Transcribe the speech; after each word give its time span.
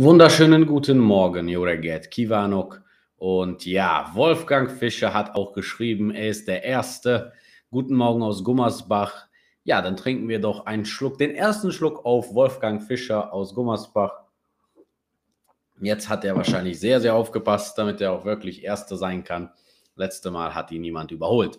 Wunderschönen 0.00 0.64
guten 0.64 1.00
Morgen, 1.00 1.48
Joreget 1.48 2.12
Kivanok. 2.12 2.84
Und 3.16 3.66
ja, 3.66 4.08
Wolfgang 4.14 4.70
Fischer 4.70 5.12
hat 5.12 5.34
auch 5.34 5.52
geschrieben, 5.52 6.12
er 6.12 6.28
ist 6.28 6.46
der 6.46 6.62
Erste. 6.62 7.32
Guten 7.68 7.96
Morgen 7.96 8.22
aus 8.22 8.44
Gummersbach. 8.44 9.26
Ja, 9.64 9.82
dann 9.82 9.96
trinken 9.96 10.28
wir 10.28 10.38
doch 10.38 10.66
einen 10.66 10.84
Schluck, 10.84 11.18
den 11.18 11.34
ersten 11.34 11.72
Schluck 11.72 12.04
auf 12.04 12.32
Wolfgang 12.32 12.80
Fischer 12.80 13.32
aus 13.32 13.56
Gummersbach. 13.56 14.20
Jetzt 15.80 16.08
hat 16.08 16.24
er 16.24 16.36
wahrscheinlich 16.36 16.78
sehr, 16.78 17.00
sehr 17.00 17.16
aufgepasst, 17.16 17.76
damit 17.76 18.00
er 18.00 18.12
auch 18.12 18.24
wirklich 18.24 18.62
Erster 18.62 18.96
sein 18.96 19.24
kann. 19.24 19.50
Letzte 19.96 20.30
Mal 20.30 20.54
hat 20.54 20.70
ihn 20.70 20.82
niemand 20.82 21.10
überholt. 21.10 21.58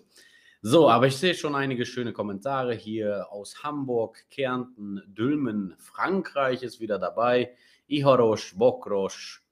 So, 0.61 0.89
aber 0.89 1.07
ich 1.07 1.17
sehe 1.17 1.35
schon 1.35 1.55
einige 1.55 1.85
schöne 1.85 2.13
Kommentare 2.13 2.73
hier 2.73 3.27
aus 3.31 3.65
Hamburg, 3.65 4.23
Kärnten, 4.31 5.01
Dülmen, 5.07 5.75
Frankreich 5.77 6.63
ist 6.63 6.79
wieder 6.79 6.99
dabei. 6.99 7.51
Ihorosch, 7.89 8.55
Bokrosch, 8.55 9.43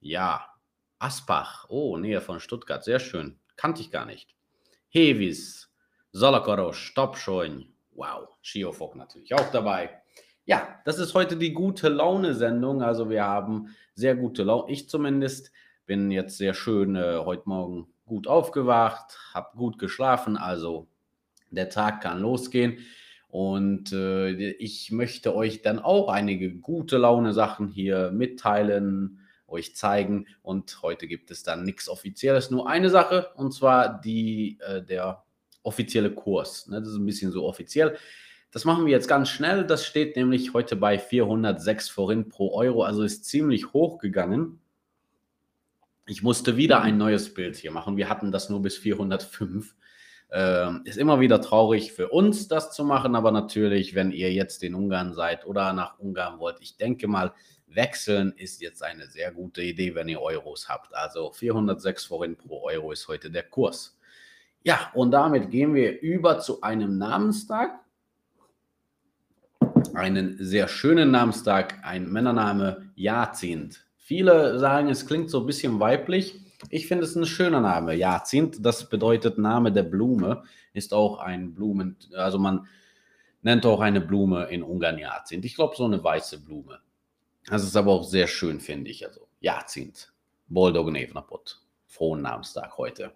ja, 0.00 0.46
Asbach, 0.98 1.66
oh, 1.68 1.96
Nähe 1.96 2.20
von 2.20 2.40
Stuttgart, 2.40 2.82
sehr 2.82 2.98
schön, 2.98 3.38
kannte 3.56 3.82
ich 3.82 3.90
gar 3.90 4.04
nicht. 4.04 4.34
Hevis, 4.88 5.70
Solokorosch, 6.12 6.88
Stopschoin, 6.88 7.72
wow, 7.92 8.28
Schiofok 8.42 8.96
natürlich 8.96 9.32
auch 9.34 9.50
dabei. 9.50 10.02
Ja, 10.44 10.80
das 10.84 10.98
ist 10.98 11.14
heute 11.14 11.36
die 11.36 11.52
gute 11.52 11.88
Laune-Sendung, 11.88 12.82
also 12.82 13.08
wir 13.08 13.24
haben 13.24 13.74
sehr 13.94 14.16
gute 14.16 14.42
Laune, 14.42 14.72
ich 14.72 14.88
zumindest 14.88 15.52
bin 15.86 16.10
jetzt 16.10 16.36
sehr 16.36 16.54
schön 16.54 16.96
äh, 16.96 17.18
heute 17.24 17.48
Morgen 17.48 17.86
gut 18.06 18.26
aufgewacht, 18.26 19.18
habe 19.32 19.56
gut 19.56 19.78
geschlafen, 19.78 20.36
also 20.36 20.88
der 21.50 21.70
Tag 21.70 22.00
kann 22.02 22.20
losgehen. 22.20 22.78
Und 23.34 23.92
äh, 23.92 24.30
ich 24.30 24.92
möchte 24.92 25.34
euch 25.34 25.60
dann 25.60 25.80
auch 25.80 26.08
einige 26.08 26.54
gute 26.54 26.98
Laune-Sachen 26.98 27.66
hier 27.66 28.12
mitteilen, 28.12 29.26
euch 29.48 29.74
zeigen. 29.74 30.28
Und 30.40 30.80
heute 30.82 31.08
gibt 31.08 31.32
es 31.32 31.42
dann 31.42 31.64
nichts 31.64 31.88
Offizielles, 31.88 32.52
nur 32.52 32.68
eine 32.68 32.90
Sache, 32.90 33.32
und 33.34 33.52
zwar 33.52 34.00
die, 34.00 34.60
äh, 34.60 34.84
der 34.84 35.24
offizielle 35.64 36.12
Kurs. 36.14 36.68
Ne? 36.68 36.78
Das 36.78 36.90
ist 36.90 36.94
ein 36.94 37.06
bisschen 37.06 37.32
so 37.32 37.44
offiziell. 37.44 37.96
Das 38.52 38.64
machen 38.64 38.86
wir 38.86 38.92
jetzt 38.92 39.08
ganz 39.08 39.30
schnell. 39.30 39.66
Das 39.66 39.84
steht 39.84 40.14
nämlich 40.14 40.54
heute 40.54 40.76
bei 40.76 40.96
406 40.96 41.88
Forint 41.88 42.28
pro 42.28 42.54
Euro, 42.54 42.84
also 42.84 43.02
ist 43.02 43.24
ziemlich 43.24 43.72
hoch 43.72 43.98
gegangen. 43.98 44.60
Ich 46.06 46.22
musste 46.22 46.56
wieder 46.56 46.82
ein 46.82 46.98
neues 46.98 47.34
Bild 47.34 47.56
hier 47.56 47.72
machen. 47.72 47.96
Wir 47.96 48.08
hatten 48.08 48.30
das 48.30 48.48
nur 48.48 48.62
bis 48.62 48.78
405. 48.78 49.74
Ähm, 50.36 50.80
ist 50.84 50.98
immer 50.98 51.20
wieder 51.20 51.40
traurig 51.40 51.92
für 51.92 52.08
uns, 52.08 52.48
das 52.48 52.72
zu 52.72 52.84
machen, 52.84 53.14
aber 53.14 53.30
natürlich, 53.30 53.94
wenn 53.94 54.10
ihr 54.10 54.32
jetzt 54.32 54.64
in 54.64 54.74
Ungarn 54.74 55.14
seid 55.14 55.46
oder 55.46 55.72
nach 55.72 56.00
Ungarn 56.00 56.40
wollt, 56.40 56.56
ich 56.58 56.76
denke 56.76 57.06
mal, 57.06 57.32
wechseln 57.68 58.32
ist 58.36 58.60
jetzt 58.60 58.82
eine 58.82 59.06
sehr 59.06 59.30
gute 59.30 59.62
Idee, 59.62 59.94
wenn 59.94 60.08
ihr 60.08 60.20
Euros 60.20 60.68
habt. 60.68 60.92
Also 60.92 61.30
406 61.30 62.06
Forint 62.06 62.38
pro 62.38 62.64
Euro 62.64 62.90
ist 62.90 63.06
heute 63.06 63.30
der 63.30 63.44
Kurs. 63.44 63.96
Ja, 64.64 64.90
und 64.94 65.12
damit 65.12 65.52
gehen 65.52 65.72
wir 65.72 66.00
über 66.00 66.40
zu 66.40 66.62
einem 66.62 66.98
Namenstag. 66.98 67.78
Einen 69.94 70.36
sehr 70.40 70.66
schönen 70.66 71.12
Namenstag, 71.12 71.78
ein 71.84 72.10
Männername 72.10 72.90
Jahrzehnt. 72.96 73.86
Viele 73.98 74.58
sagen, 74.58 74.88
es 74.88 75.06
klingt 75.06 75.30
so 75.30 75.38
ein 75.38 75.46
bisschen 75.46 75.78
weiblich. 75.78 76.43
Ich 76.70 76.86
finde 76.86 77.04
es 77.04 77.14
ein 77.14 77.26
schöner 77.26 77.60
Name. 77.60 77.94
Jahrzehnt, 77.94 78.64
das 78.64 78.88
bedeutet 78.88 79.38
Name 79.38 79.72
der 79.72 79.82
Blume, 79.82 80.44
ist 80.72 80.92
auch 80.94 81.18
ein 81.18 81.54
Blumen, 81.54 81.96
also 82.14 82.38
man 82.38 82.66
nennt 83.42 83.66
auch 83.66 83.80
eine 83.80 84.00
Blume 84.00 84.44
in 84.46 84.62
Ungarn 84.62 84.98
Jahrzehnt. 84.98 85.44
Ich 85.44 85.54
glaube, 85.54 85.76
so 85.76 85.84
eine 85.84 86.02
weiße 86.02 86.40
Blume. 86.40 86.80
Das 87.46 87.62
ist 87.62 87.76
aber 87.76 87.92
auch 87.92 88.04
sehr 88.04 88.26
schön, 88.26 88.60
finde 88.60 88.90
ich. 88.90 89.06
Also 89.06 89.28
Jahrzehnt. 89.40 90.12
Boldog 90.48 90.90
Nevnapot. 90.90 91.60
Frohen 91.86 92.22
Namenstag 92.22 92.76
heute. 92.78 93.12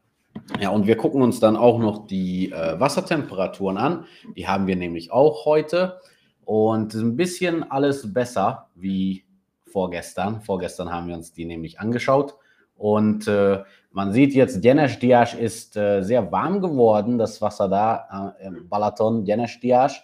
Ja, 0.60 0.68
und 0.70 0.86
wir 0.86 0.96
gucken 0.96 1.22
uns 1.22 1.40
dann 1.40 1.56
auch 1.56 1.78
noch 1.78 2.06
die 2.06 2.52
äh, 2.52 2.78
Wassertemperaturen 2.78 3.76
an. 3.76 4.04
Die 4.36 4.46
haben 4.46 4.66
wir 4.66 4.76
nämlich 4.76 5.10
auch 5.10 5.46
heute. 5.46 6.00
Und 6.44 6.94
ein 6.94 7.16
bisschen 7.16 7.68
alles 7.70 8.12
besser 8.12 8.68
wie 8.74 9.24
vorgestern. 9.66 10.40
Vorgestern 10.42 10.92
haben 10.92 11.08
wir 11.08 11.14
uns 11.14 11.32
die 11.32 11.44
nämlich 11.44 11.80
angeschaut. 11.80 12.36
Und 12.78 13.26
äh, 13.26 13.64
man 13.90 14.12
sieht 14.12 14.34
jetzt, 14.34 14.62
Dias 14.62 15.34
ist 15.34 15.76
äh, 15.76 16.00
sehr 16.02 16.30
warm 16.30 16.62
geworden, 16.62 17.18
das 17.18 17.42
Wasser 17.42 17.68
da 17.68 18.34
äh, 18.38 18.46
im 18.46 18.68
Balaton, 18.68 19.24
Dias. 19.24 20.00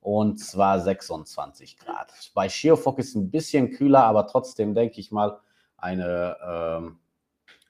Und 0.00 0.38
zwar 0.38 0.80
26 0.80 1.78
Grad. 1.78 2.12
Bei 2.34 2.48
Schiofok 2.48 2.98
ist 2.98 3.10
es 3.10 3.14
ein 3.14 3.30
bisschen 3.30 3.70
kühler, 3.70 4.04
aber 4.04 4.26
trotzdem 4.26 4.74
denke 4.74 5.00
ich 5.00 5.10
mal 5.10 5.38
eine, 5.76 6.36
ähm, 6.44 6.98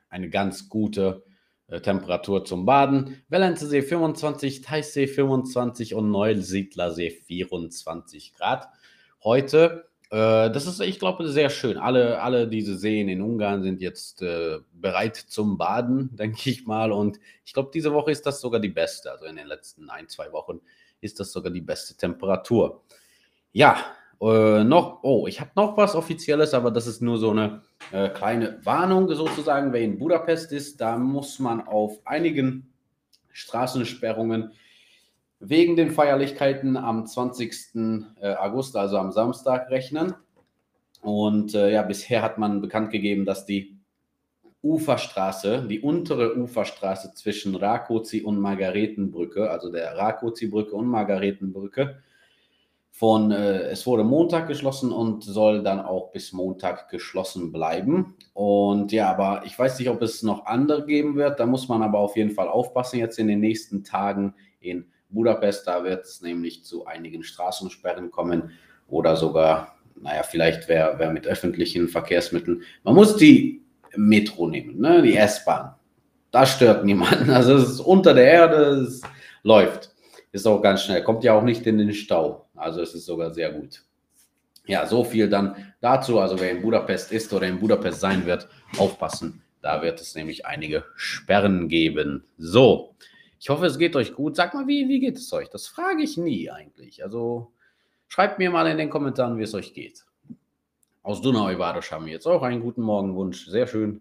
eine 0.08 0.30
ganz 0.30 0.68
gute 0.68 1.22
äh, 1.68 1.80
Temperatur 1.80 2.44
zum 2.44 2.64
Baden. 2.64 3.22
Wellensee 3.28 3.82
25, 3.82 4.62
Teissee 4.62 5.06
25 5.06 5.94
und 5.94 6.10
Neusiedlersee 6.10 7.10
24 7.10 8.34
Grad. 8.34 8.68
Heute 9.22 9.88
äh, 10.10 10.50
das 10.50 10.66
ist, 10.66 10.80
ich 10.80 10.98
glaube, 10.98 11.28
sehr 11.28 11.50
schön. 11.50 11.78
Alle, 11.78 12.20
alle 12.20 12.46
diese 12.46 12.76
Seen 12.76 13.08
in 13.08 13.22
Ungarn 13.22 13.62
sind 13.62 13.80
jetzt 13.80 14.22
äh, 14.22 14.58
bereit 14.72 15.16
zum 15.16 15.58
Baden, 15.58 16.10
denke 16.16 16.50
ich 16.50 16.66
mal. 16.66 16.92
Und 16.92 17.18
ich 17.44 17.52
glaube, 17.52 17.70
diese 17.74 17.92
Woche 17.92 18.12
ist 18.12 18.24
das 18.26 18.40
sogar 18.40 18.60
die 18.60 18.68
beste. 18.68 19.10
Also 19.10 19.26
in 19.26 19.36
den 19.36 19.46
letzten 19.46 19.90
ein, 19.90 20.08
zwei 20.08 20.32
Wochen 20.32 20.60
ist 21.00 21.18
das 21.18 21.32
sogar 21.32 21.52
die 21.52 21.60
beste 21.60 21.96
Temperatur. 21.96 22.82
Ja, 23.52 23.78
äh, 24.20 24.64
noch, 24.64 25.02
oh, 25.02 25.26
ich 25.26 25.40
habe 25.40 25.50
noch 25.56 25.76
was 25.76 25.94
Offizielles, 25.94 26.54
aber 26.54 26.70
das 26.70 26.86
ist 26.86 27.02
nur 27.02 27.18
so 27.18 27.30
eine 27.30 27.62
äh, 27.92 28.08
kleine 28.08 28.60
Warnung 28.64 29.12
sozusagen. 29.12 29.72
Wer 29.72 29.82
in 29.82 29.98
Budapest 29.98 30.52
ist, 30.52 30.80
da 30.80 30.96
muss 30.96 31.38
man 31.38 31.66
auf 31.66 31.98
einigen 32.06 32.72
Straßensperrungen 33.32 34.52
wegen 35.41 35.76
den 35.76 35.91
Feierlichkeiten 35.91 36.76
am 36.76 37.06
20. 37.06 37.74
Äh, 38.20 38.34
August, 38.34 38.76
also 38.76 38.98
am 38.98 39.12
Samstag, 39.12 39.70
rechnen. 39.70 40.14
Und 41.02 41.54
äh, 41.54 41.72
ja, 41.72 41.82
bisher 41.82 42.22
hat 42.22 42.38
man 42.38 42.60
bekannt 42.60 42.91
gegeben, 42.91 43.24
dass 43.24 43.47
die 43.47 43.76
Uferstraße, 44.62 45.66
die 45.69 45.80
untere 45.80 46.36
Uferstraße 46.36 47.14
zwischen 47.14 47.54
Rakozi 47.54 48.22
und 48.22 48.41
Margaretenbrücke, 48.41 49.50
also 49.50 49.70
der 49.70 49.97
Rakozi-Brücke 49.97 50.74
und 50.74 50.86
Margaretenbrücke, 50.86 51.98
von, 52.91 53.30
äh, 53.30 53.68
es 53.68 53.86
wurde 53.86 54.04
Montag 54.04 54.48
geschlossen 54.48 54.91
und 54.91 55.22
soll 55.22 55.62
dann 55.62 55.80
auch 55.80 56.12
bis 56.12 56.32
Montag 56.32 56.88
geschlossen 56.88 57.53
bleiben. 57.53 58.16
Und 58.32 58.91
ja, 58.91 59.10
aber 59.10 59.42
ich 59.44 59.56
weiß 59.56 59.78
nicht, 59.78 59.91
ob 59.91 60.00
es 60.00 60.22
noch 60.22 60.47
andere 60.47 60.86
geben 60.86 61.14
wird. 61.14 61.38
Da 61.38 61.44
muss 61.44 61.68
man 61.68 61.82
aber 61.82 61.98
auf 61.98 62.16
jeden 62.16 62.30
Fall 62.30 62.48
aufpassen 62.48 62.98
jetzt 62.98 63.18
in 63.18 63.28
den 63.28 63.41
nächsten 63.41 63.84
Tagen 63.84 64.34
in 64.60 64.86
Budapest. 65.16 65.66
Da 65.66 65.82
wird 65.82 66.04
es 66.04 66.22
nämlich 66.22 66.62
zu 66.62 66.87
einigen 66.87 67.25
Straßensperren 67.25 68.12
kommen 68.12 68.53
oder 68.87 69.16
sogar, 69.16 69.77
naja, 70.00 70.22
vielleicht 70.22 70.69
wer, 70.69 70.94
wer 70.99 71.10
mit 71.10 71.27
öffentlichen 71.27 71.88
Verkehrsmitteln. 71.88 72.62
Man 72.84 72.94
muss 72.94 73.16
die 73.16 73.62
Metro 73.97 74.47
nehmen, 74.47 74.78
ne? 74.78 75.03
die 75.03 75.16
S-Bahn. 75.16 75.75
Das 76.31 76.53
stört 76.53 76.84
niemanden. 76.84 77.31
Also 77.31 77.56
es 77.56 77.71
ist 77.71 77.81
unter 77.81 78.15
der 78.15 78.31
Erde, 78.31 78.56
es 78.87 79.03
läuft. 79.43 79.91
Ist 80.32 80.47
auch 80.47 80.60
ganz 80.60 80.82
schnell. 80.82 81.03
Kommt 81.03 81.25
ja 81.25 81.33
auch 81.33 81.43
nicht 81.43 81.66
in 81.66 81.78
den 81.78 81.94
Stau. 81.94 82.47
Also 82.54 82.83
es 82.83 82.94
ist 82.94 83.06
sogar 83.06 83.33
sehr 83.33 83.53
gut. 83.53 83.83
Ja, 84.66 84.87
so 84.87 85.04
viel 85.04 85.28
dann 85.28 85.72
dazu. 85.81 86.19
Also 86.19 86.38
wer 86.38 86.50
in 86.50 86.62
Budapest 86.62 87.12
ist 87.12 87.33
oder 87.33 87.47
in 87.47 87.59
Budapest 87.59 88.00
sein 88.00 88.27
wird, 88.27 88.48
aufpassen. 88.78 89.43
Da 89.62 89.83
wird 89.83 90.00
es 90.00 90.15
nämlich 90.15 90.47
einige 90.47 90.84
Sperren 90.94 91.69
geben. 91.69 92.25
So, 92.38 92.94
ich 93.38 93.48
hoffe, 93.48 93.66
es 93.66 93.78
geht 93.78 93.97
euch 93.97 94.14
gut. 94.14 94.36
Sag 94.36 94.54
mal, 94.54 94.66
wie, 94.66 94.88
wie 94.88 95.00
geht 95.00 95.16
es 95.16 95.32
euch? 95.32 95.48
Das 95.48 95.66
frage 95.66 96.02
ich 96.02 96.16
nie 96.16 96.50
eigentlich. 96.50 97.04
Also 97.04 97.52
schreibt 98.08 98.38
mir 98.38 98.50
mal 98.50 98.66
in 98.66 98.78
den 98.78 98.91
Kommentaren, 98.91 99.38
wie 99.38 99.42
es 99.42 99.54
euch 99.54 99.74
geht. 99.74 100.04
Aus 101.02 101.20
Donau-Ivados 101.20 101.91
haben 101.92 102.06
wir 102.06 102.14
jetzt 102.14 102.26
auch 102.26 102.42
einen 102.42 102.60
guten 102.60 102.83
Morgenwunsch. 102.83 103.47
Sehr 103.47 103.66
schön. 103.66 104.00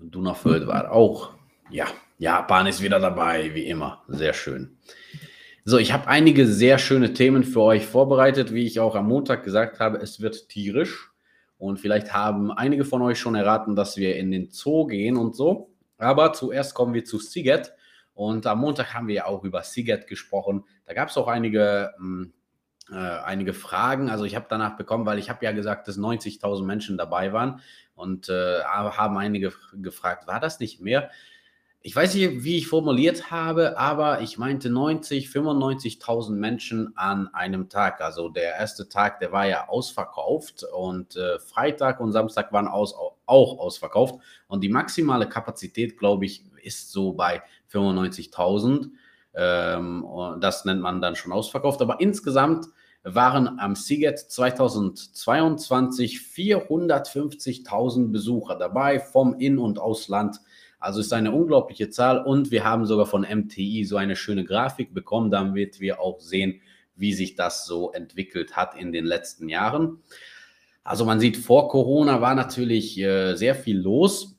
Dunaföld 0.00 0.66
war 0.66 0.90
auch. 0.92 1.34
Ja, 1.70 1.86
Japan 2.18 2.66
ist 2.66 2.82
wieder 2.82 2.98
dabei, 2.98 3.54
wie 3.54 3.66
immer. 3.66 4.02
Sehr 4.08 4.32
schön. 4.32 4.76
So, 5.64 5.78
ich 5.78 5.92
habe 5.92 6.08
einige 6.08 6.46
sehr 6.46 6.78
schöne 6.78 7.12
Themen 7.12 7.44
für 7.44 7.60
euch 7.60 7.86
vorbereitet, 7.86 8.52
wie 8.52 8.66
ich 8.66 8.80
auch 8.80 8.94
am 8.94 9.08
Montag 9.08 9.44
gesagt 9.44 9.78
habe. 9.78 9.98
Es 9.98 10.20
wird 10.20 10.48
tierisch. 10.48 11.10
Und 11.58 11.78
vielleicht 11.78 12.12
haben 12.12 12.50
einige 12.50 12.84
von 12.84 13.02
euch 13.02 13.18
schon 13.18 13.34
erraten, 13.34 13.76
dass 13.76 13.96
wir 13.96 14.16
in 14.16 14.30
den 14.30 14.50
Zoo 14.50 14.86
gehen 14.86 15.16
und 15.16 15.36
so. 15.36 15.70
Aber 16.00 16.32
zuerst 16.32 16.74
kommen 16.74 16.94
wir 16.94 17.04
zu 17.04 17.18
Siget. 17.18 17.72
Und 18.14 18.46
am 18.46 18.60
Montag 18.60 18.94
haben 18.94 19.08
wir 19.08 19.14
ja 19.14 19.26
auch 19.26 19.44
über 19.44 19.62
Siget 19.62 20.06
gesprochen. 20.06 20.64
Da 20.86 20.94
gab 20.94 21.08
es 21.08 21.16
auch 21.16 21.28
einige, 21.28 21.92
hm, 21.96 22.32
äh, 22.90 22.94
einige 22.94 23.54
Fragen. 23.54 24.10
Also 24.10 24.24
ich 24.24 24.36
habe 24.36 24.46
danach 24.48 24.76
bekommen, 24.76 25.06
weil 25.06 25.18
ich 25.18 25.30
habe 25.30 25.44
ja 25.44 25.52
gesagt, 25.52 25.88
dass 25.88 25.96
90.000 25.96 26.64
Menschen 26.64 26.98
dabei 26.98 27.32
waren. 27.32 27.60
Und 27.94 28.28
äh, 28.28 28.62
haben 28.62 29.18
einige 29.18 29.52
gefragt, 29.74 30.26
war 30.26 30.40
das 30.40 30.58
nicht 30.58 30.80
mehr? 30.80 31.10
ich 31.82 31.96
weiß 31.96 32.14
nicht, 32.14 32.44
wie 32.44 32.58
ich 32.58 32.68
formuliert 32.68 33.30
habe, 33.30 33.78
aber 33.78 34.20
ich 34.20 34.36
meinte 34.36 34.68
90, 34.68 35.28
95.000 35.28 36.32
Menschen 36.32 36.92
an 36.96 37.28
einem 37.32 37.70
Tag. 37.70 38.02
Also 38.02 38.28
der 38.28 38.56
erste 38.56 38.88
Tag, 38.88 39.18
der 39.20 39.32
war 39.32 39.46
ja 39.46 39.68
ausverkauft 39.68 40.62
und 40.62 41.16
äh, 41.16 41.38
Freitag 41.38 42.00
und 42.00 42.12
Samstag 42.12 42.52
waren 42.52 42.68
aus, 42.68 42.94
auch 43.30 43.58
ausverkauft. 43.58 44.20
Und 44.48 44.62
die 44.62 44.68
maximale 44.68 45.28
Kapazität, 45.28 45.96
glaube 45.96 46.26
ich, 46.26 46.44
ist 46.62 46.92
so 46.92 47.12
bei 47.12 47.42
95.000. 47.72 48.90
Ähm, 49.34 50.06
das 50.40 50.64
nennt 50.64 50.80
man 50.80 51.00
dann 51.00 51.16
schon 51.16 51.32
ausverkauft. 51.32 51.82
Aber 51.82 52.00
insgesamt 52.00 52.66
waren 53.02 53.58
am 53.58 53.76
Siget 53.76 54.18
2022 54.18 56.18
450.000 56.18 58.12
Besucher 58.12 58.56
dabei 58.56 59.00
vom 59.00 59.38
In- 59.38 59.58
und 59.58 59.78
Ausland. 59.78 60.38
Also 60.78 61.00
ist 61.00 61.12
eine 61.12 61.32
unglaubliche 61.32 61.90
Zahl 61.90 62.24
und 62.24 62.50
wir 62.50 62.64
haben 62.64 62.86
sogar 62.86 63.06
von 63.06 63.22
MTI 63.22 63.84
so 63.84 63.96
eine 63.96 64.16
schöne 64.16 64.44
Grafik 64.44 64.94
bekommen, 64.94 65.30
damit 65.30 65.80
wir 65.80 66.00
auch 66.00 66.20
sehen, 66.20 66.60
wie 66.96 67.12
sich 67.12 67.34
das 67.34 67.66
so 67.66 67.92
entwickelt 67.92 68.56
hat 68.56 68.74
in 68.76 68.92
den 68.92 69.04
letzten 69.04 69.48
Jahren. 69.48 69.98
Also 70.84 71.04
man 71.04 71.20
sieht, 71.20 71.36
vor 71.36 71.68
Corona 71.68 72.20
war 72.20 72.34
natürlich 72.34 72.98
äh, 72.98 73.34
sehr 73.34 73.54
viel 73.54 73.78
los, 73.78 74.36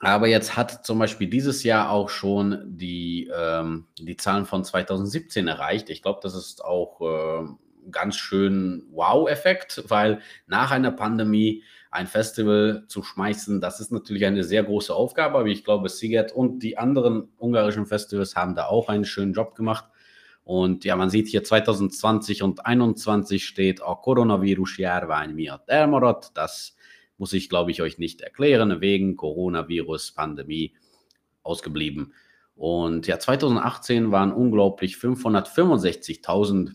aber 0.00 0.26
jetzt 0.26 0.56
hat 0.56 0.84
zum 0.84 0.98
Beispiel 0.98 1.28
dieses 1.28 1.62
Jahr 1.62 1.90
auch 1.90 2.10
schon 2.10 2.62
die, 2.66 3.30
ähm, 3.34 3.86
die 3.98 4.16
Zahlen 4.16 4.44
von 4.44 4.64
2017 4.64 5.48
erreicht. 5.48 5.88
Ich 5.88 6.02
glaube, 6.02 6.20
das 6.22 6.34
ist 6.34 6.64
auch 6.64 7.00
äh, 7.00 7.46
ganz 7.90 8.16
schön 8.16 8.84
Wow-Effekt, 8.90 9.84
weil 9.88 10.20
nach 10.46 10.70
einer 10.70 10.90
Pandemie 10.90 11.62
ein 11.90 12.06
Festival 12.06 12.84
zu 12.88 13.02
schmeißen, 13.02 13.60
das 13.60 13.80
ist 13.80 13.90
natürlich 13.90 14.26
eine 14.26 14.44
sehr 14.44 14.64
große 14.64 14.94
Aufgabe, 14.94 15.38
aber 15.38 15.48
ich 15.48 15.64
glaube, 15.64 15.88
Siget 15.88 16.32
und 16.32 16.58
die 16.58 16.76
anderen 16.76 17.30
ungarischen 17.38 17.86
Festivals 17.86 18.36
haben 18.36 18.54
da 18.54 18.66
auch 18.66 18.88
einen 18.88 19.04
schönen 19.04 19.32
Job 19.32 19.54
gemacht. 19.54 19.86
Und 20.46 20.84
ja, 20.84 20.94
man 20.94 21.10
sieht 21.10 21.26
hier 21.26 21.42
2020 21.42 22.44
und 22.44 22.58
2021 22.58 23.44
steht 23.44 23.82
auch 23.82 24.00
Coronavirus 24.00 24.78
járvány 24.78 25.32
miatt 25.34 25.68
elmaradt. 25.68 26.30
Das 26.34 26.76
muss 27.18 27.32
ich, 27.32 27.48
glaube 27.48 27.72
ich, 27.72 27.82
euch 27.82 27.98
nicht 27.98 28.20
erklären, 28.20 28.80
wegen 28.80 29.16
Coronavirus, 29.16 30.12
Pandemie 30.12 30.72
ausgeblieben. 31.42 32.14
Und 32.54 33.08
ja, 33.08 33.18
2018 33.18 34.12
waren 34.12 34.32
unglaublich 34.32 34.94
565.000 34.94 36.74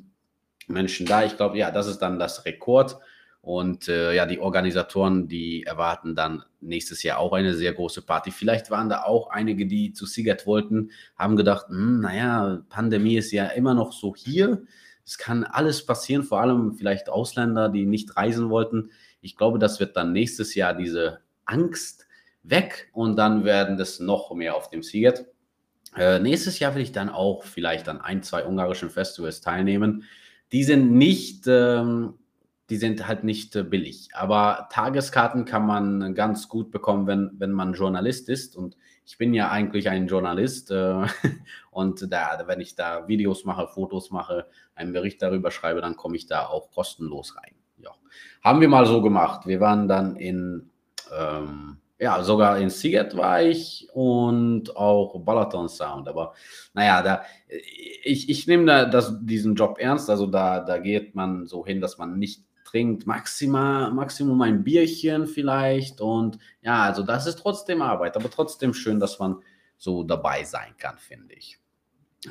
Menschen 0.68 1.06
da. 1.06 1.24
Ich 1.24 1.38
glaube, 1.38 1.58
ja, 1.58 1.72
das 1.72 1.88
ist 1.88 2.00
dann 2.00 2.20
das 2.20 2.44
Rekord. 2.44 2.98
Und 3.42 3.88
äh, 3.88 4.16
ja, 4.16 4.28
die 4.28 4.40
Organisatoren, 4.40 5.28
die 5.28 5.64
erwarten 5.64 6.16
dann 6.16 6.44
nächstes 6.60 7.02
Jahr 7.02 7.18
auch 7.18 7.34
eine 7.34 7.56
sehr 7.56 7.74
große 7.74 8.04
Party. 8.04 8.30
Vielleicht 8.30 8.70
waren 8.70 8.88
da 8.88 9.04
auch 9.04 9.32
einige, 9.32 9.66
die 9.66 9.94
zu 9.94 10.06
Sigat 10.06 10.46
wollten, 10.46 10.92
haben 11.18 11.36
gedacht, 11.36 11.68
hm, 11.70 12.02
naja, 12.02 12.62
Pandemie 12.70 13.18
ist 13.18 13.32
ja 13.32 13.48
immer 13.48 13.74
noch 13.74 13.94
so 13.94 14.16
hier. 14.16 14.62
Es 15.04 15.18
kann 15.18 15.44
alles 15.44 15.84
passieren, 15.86 16.24
vor 16.24 16.40
allem 16.40 16.74
vielleicht 16.74 17.10
Ausländer, 17.10 17.70
die 17.70 17.88
nicht 17.88 18.16
reisen 18.16 18.52
wollten. 18.52 18.92
Ich 19.22 19.36
glaube, 19.36 19.58
das 19.58 19.80
wird 19.80 19.98
dann 19.98 20.14
nächstes 20.14 20.54
Jahr 20.54 20.76
diese 20.76 21.22
Angst 21.46 22.08
weg 22.44 22.90
und 22.94 23.16
dann 23.16 23.44
werden 23.44 23.78
das 23.78 24.00
noch 24.00 24.34
mehr 24.36 24.56
auf 24.56 24.70
dem 24.70 24.84
Sigat. 24.84 25.26
Äh, 25.98 26.20
nächstes 26.20 26.60
Jahr 26.60 26.76
will 26.76 26.82
ich 26.84 26.92
dann 26.92 27.10
auch 27.10 27.44
vielleicht 27.44 27.90
an 27.90 28.00
ein, 28.00 28.22
zwei 28.22 28.46
ungarischen 28.46 28.92
Festivals 28.92 29.42
teilnehmen. 29.42 30.04
Die 30.52 30.64
sind 30.64 30.92
nicht 30.92 31.46
ähm, 31.48 32.14
die 32.72 32.78
sind 32.78 33.06
halt 33.06 33.26
nicht 33.26 33.54
äh, 33.58 33.64
billig. 33.64 34.08
Aber 34.14 34.70
Tageskarten 34.72 35.44
kann 35.44 35.68
man 35.68 36.16
ganz 36.16 36.48
gut 36.48 36.72
bekommen, 36.72 37.06
wenn, 37.06 37.32
wenn 37.38 37.52
man 37.52 37.74
Journalist 37.74 38.30
ist. 38.30 38.56
Und 38.56 38.78
ich 39.06 39.18
bin 39.18 39.34
ja 39.34 39.52
eigentlich 39.52 39.90
ein 39.90 40.08
Journalist. 40.08 40.72
Äh, 40.72 41.06
und 41.72 42.12
da, 42.12 42.42
wenn 42.48 42.62
ich 42.62 42.76
da 42.76 43.10
Videos 43.10 43.44
mache, 43.44 43.68
Fotos 43.68 44.10
mache, 44.10 44.48
einen 44.74 44.94
Bericht 44.94 45.22
darüber 45.22 45.52
schreibe, 45.52 45.82
dann 45.82 45.98
komme 45.98 46.16
ich 46.16 46.28
da 46.28 46.46
auch 46.46 46.72
kostenlos 46.72 47.36
rein. 47.36 47.54
Ja. 47.78 47.92
Haben 48.42 48.62
wir 48.62 48.70
mal 48.70 48.86
so 48.86 49.02
gemacht. 49.02 49.46
Wir 49.48 49.60
waren 49.60 49.90
dann 49.90 50.16
in, 50.16 50.70
ähm, 51.14 51.76
ja, 52.00 52.24
sogar 52.24 52.58
in 52.58 52.70
Siget 52.70 53.18
war 53.18 53.42
ich 53.42 53.90
und 53.92 54.78
auch 54.78 55.20
Balaton 55.20 55.68
Sound. 55.68 56.08
Aber 56.08 56.36
naja, 56.74 57.02
da, 57.02 57.24
ich, 58.02 58.30
ich 58.30 58.48
nehme 58.48 58.66
da 58.66 58.86
das, 58.86 59.18
diesen 59.20 59.56
Job 59.56 59.78
ernst. 59.78 60.10
Also 60.10 60.26
da, 60.26 60.62
da 60.62 60.78
geht 60.78 61.16
man 61.16 61.48
so 61.48 61.66
hin, 61.66 61.82
dass 61.82 61.98
man 61.98 62.18
nicht 62.18 62.46
trinkt 62.72 63.06
maximal, 63.06 63.92
Maximum 63.92 64.42
ein 64.42 64.64
Bierchen 64.64 65.28
vielleicht. 65.28 66.00
Und 66.00 66.38
ja, 66.62 66.84
also 66.84 67.04
das 67.04 67.28
ist 67.28 67.40
trotzdem 67.40 67.82
Arbeit, 67.82 68.16
aber 68.16 68.30
trotzdem 68.30 68.74
schön, 68.74 69.00
dass 69.00 69.20
man 69.20 69.42
so 69.78 70.04
dabei 70.04 70.46
sein 70.46 70.74
kann, 70.78 70.98
finde 70.98 71.36
ich. 71.36 71.60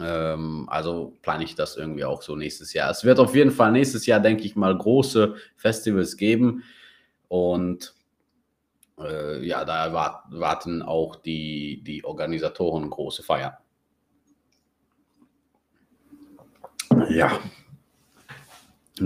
Ähm, 0.01 0.67
also 0.71 1.19
plane 1.21 1.45
ich 1.45 1.57
das 1.57 1.77
irgendwie 1.77 2.05
auch 2.05 2.23
so 2.23 2.37
nächstes 2.37 2.73
Jahr. 2.73 2.91
Es 2.91 3.05
wird 3.05 3.19
auf 3.19 3.35
jeden 3.35 3.51
Fall 3.51 3.71
nächstes 3.73 4.07
Jahr, 4.07 4.21
denke 4.21 4.45
ich 4.45 4.57
mal, 4.57 4.77
große 4.77 5.35
Festivals 5.57 6.17
geben. 6.17 6.63
Und 7.29 7.95
äh, 8.99 9.45
ja, 9.45 9.65
da 9.67 9.85
erwarten 9.85 10.81
auch 10.81 11.17
die, 11.17 11.83
die 11.85 12.03
Organisatoren 12.03 12.89
große 12.89 13.23
Feiern. 13.23 13.53
Ja, 17.11 17.41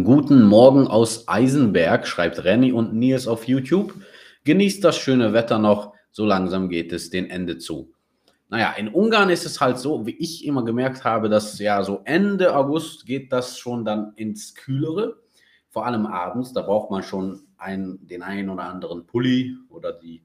Guten 0.03 0.43
Morgen 0.43 0.89
aus 0.89 1.29
Eisenberg, 1.29 2.09
schreibt 2.09 2.43
Renny 2.43 2.73
und 2.73 2.95
Nils 2.95 3.29
auf 3.29 3.47
YouTube. 3.47 3.95
Genießt 4.43 4.83
das 4.83 4.97
schöne 4.97 5.33
Wetter 5.33 5.61
noch, 5.61 5.93
so 6.11 6.27
langsam 6.27 6.69
geht 6.69 6.93
es 6.93 7.11
den 7.11 7.31
Ende 7.31 7.59
zu. 7.59 7.93
Naja, 8.49 8.73
in 8.73 8.89
Ungarn 8.89 9.31
ist 9.31 9.47
es 9.47 9.61
halt 9.61 9.79
so, 9.79 10.05
wie 10.05 10.17
ich 10.19 10.47
immer 10.47 10.65
gemerkt 10.65 11.05
habe, 11.05 11.29
dass 11.29 11.61
ja 11.61 11.85
so 11.85 12.01
Ende 12.07 12.57
August 12.57 13.07
geht 13.07 13.31
das 13.31 13.57
schon 13.57 13.85
dann 13.85 14.15
ins 14.17 14.57
Kühlere. 14.57 15.21
Vor 15.71 15.87
allem 15.87 16.07
abends, 16.07 16.53
da 16.53 16.63
braucht 16.63 16.91
man 16.91 17.05
schon 17.05 17.43
einen, 17.57 18.05
den 18.05 18.25
einen 18.25 18.51
oder 18.51 18.65
anderen 18.65 19.07
Pulli 19.07 19.57
oder 19.69 19.93
die 19.93 20.25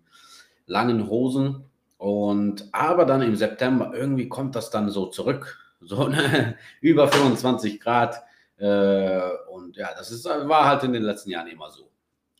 langen 0.65 1.07
Hosen. 1.11 1.65
Und 1.99 2.67
aber 2.71 3.05
dann 3.05 3.21
im 3.21 3.35
September 3.35 3.91
irgendwie 3.93 4.29
kommt 4.29 4.55
das 4.55 4.71
dann 4.71 4.89
so 4.89 5.05
zurück. 5.05 5.59
So 5.79 6.07
ne, 6.07 6.55
über 6.81 7.07
25 7.07 7.79
Grad 7.79 8.23
und 8.65 9.77
ja, 9.77 9.93
das 9.97 10.11
ist, 10.11 10.25
war 10.25 10.65
halt 10.65 10.83
in 10.83 10.93
den 10.93 11.03
letzten 11.03 11.29
Jahren 11.29 11.47
immer 11.47 11.71
so. 11.71 11.91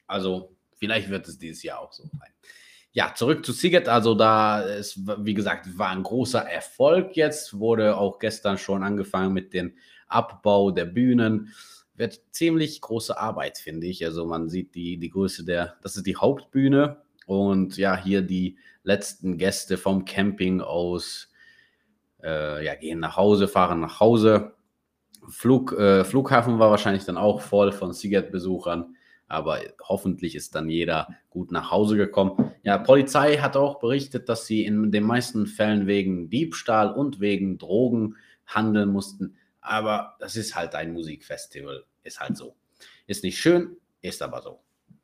Also 0.07 0.56
vielleicht 0.75 1.10
wird 1.10 1.27
es 1.27 1.38
dieses 1.38 1.63
Jahr 1.63 1.80
auch 1.80 1.94
so 1.94 2.04
sein. 2.04 2.31
Ja, 2.92 3.13
zurück 3.16 3.45
zu 3.45 3.51
Siget. 3.51 3.88
Also 3.88 4.16
da 4.16 4.62
ist, 4.62 5.00
wie 5.24 5.36
gesagt, 5.36 5.77
war 5.77 5.89
ein 5.89 6.04
großer 6.04 6.42
Erfolg 6.42 7.16
jetzt. 7.16 7.60
Wurde 7.60 7.98
auch 7.98 8.19
gestern 8.19 8.57
schon 8.57 8.83
angefangen 8.83 9.31
mit 9.33 9.54
dem 9.54 9.75
Abbau 10.07 10.71
der 10.71 10.86
Bühnen. 10.86 11.54
Wird 11.94 12.19
ziemlich 12.31 12.81
große 12.81 13.18
Arbeit, 13.18 13.60
finde 13.60 13.88
ich. 13.88 14.04
Also 14.04 14.25
man 14.25 14.50
sieht 14.50 14.74
die, 14.74 14.98
die 14.98 15.10
Größe 15.10 15.45
der, 15.45 15.77
das 15.83 15.98
ist 15.98 16.07
die 16.07 16.16
Hauptbühne. 16.16 17.02
Und 17.28 17.78
ja, 17.78 17.95
hier 17.95 18.23
die 18.23 18.57
letzten 18.83 19.38
Gäste 19.38 19.78
vom 19.78 20.04
Camping 20.04 20.61
aus, 20.61 21.30
äh, 22.23 22.66
ja, 22.66 22.73
gehen 22.73 22.99
nach 22.99 23.18
Hause, 23.18 23.47
fahren 23.47 23.81
nach 23.81 23.99
Hause. 23.99 24.54
Flug, 25.28 25.73
äh, 25.73 26.04
Flughafen 26.04 26.59
war 26.59 26.71
wahrscheinlich 26.71 27.06
dann 27.06 27.18
auch 27.18 27.42
voll 27.42 27.71
von 27.71 27.94
Siget-Besuchern, 27.94 28.95
aber 29.28 29.59
hoffentlich 29.83 30.35
ist 30.35 30.56
dann 30.56 30.69
jeder 30.69 31.07
gut 31.30 31.52
nach 31.52 31.71
Hause 31.71 31.97
gekommen. 31.97 32.52
Ja, 32.64 32.78
Polizei 32.78 33.38
hat 33.38 33.56
auch 33.56 33.80
berichtet, 33.80 34.28
dass 34.30 34.45
sie 34.45 34.66
in 34.66 34.92
den 34.92 35.04
meisten 35.04 35.45
Fällen 35.45 35.88
wegen 35.88 36.30
Diebstahl 36.30 36.92
und 36.92 37.19
wegen 37.19 37.57
Drogen 37.57 38.16
handeln 38.47 38.90
mussten. 38.90 39.35
Aber 39.61 40.16
das 40.19 40.35
ist 40.35 40.56
halt 40.56 40.73
ein 40.73 40.94
Musikfestival, 40.94 41.83
ist 42.04 42.19
halt 42.19 42.38
so. 42.38 42.56
Ist 43.06 43.23
nicht 43.23 43.38
schön, 43.38 43.78
ist 44.02 44.21
aber 44.21 44.42
so. 44.42 44.59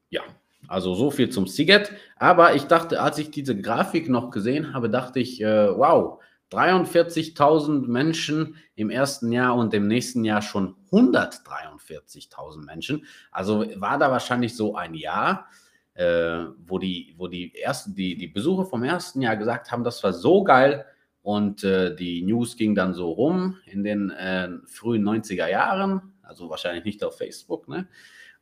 Ja, 0.10 0.24
also 0.68 0.96
so 0.96 1.12
viel 1.12 1.30
zum 1.30 1.48
Siget. 1.48 1.92
Aber 2.16 2.56
ich 2.56 2.64
dachte, 2.64 3.02
als 3.02 3.18
ich 3.18 3.32
diese 3.32 3.60
Grafik 3.60 4.10
noch 4.10 4.32
gesehen 4.32 4.74
habe, 4.74 4.90
dachte 4.90 5.20
ich, 5.20 5.42
äh, 5.42 5.78
wow, 5.78 6.20
43.000 6.52 7.88
Menschen 7.88 8.56
im 8.76 8.90
ersten 8.90 9.32
Jahr 9.32 9.56
und 9.56 9.74
im 9.74 9.88
nächsten 9.88 10.24
Jahr 10.24 10.42
schon 10.42 10.76
143.000 10.92 12.64
Menschen. 12.64 13.06
Also 13.32 13.66
war 13.76 13.98
da 13.98 14.12
wahrscheinlich 14.12 14.56
so 14.56 14.76
ein 14.76 14.94
Jahr, 14.94 15.48
äh, 15.96 16.46
wo, 16.66 16.78
die, 16.78 17.16
wo 17.18 17.28
die, 17.28 17.56
ersten, 17.56 17.96
die, 17.96 18.16
die 18.16 18.28
Besucher 18.28 18.66
vom 18.66 18.84
ersten 18.84 19.22
Jahr 19.22 19.38
gesagt 19.38 19.72
haben, 19.72 19.84
das 19.84 20.04
war 20.04 20.14
so 20.14 20.44
geil. 20.44 20.86
Und 21.22 21.64
äh, 21.64 21.96
die 21.96 22.22
News 22.22 22.56
ging 22.56 22.76
dann 22.76 22.94
so 22.94 23.12
rum 23.12 23.58
in 23.66 23.84
den 23.84 24.12
äh, 24.12 24.50
frühen 24.68 25.04
90er 25.04 25.50
Jahren, 25.50 26.14
also 26.22 26.52
wahrscheinlich 26.52 26.86
nicht 26.86 27.04
auf 27.04 27.18
Facebook. 27.18 27.68
Ne? 27.68 27.88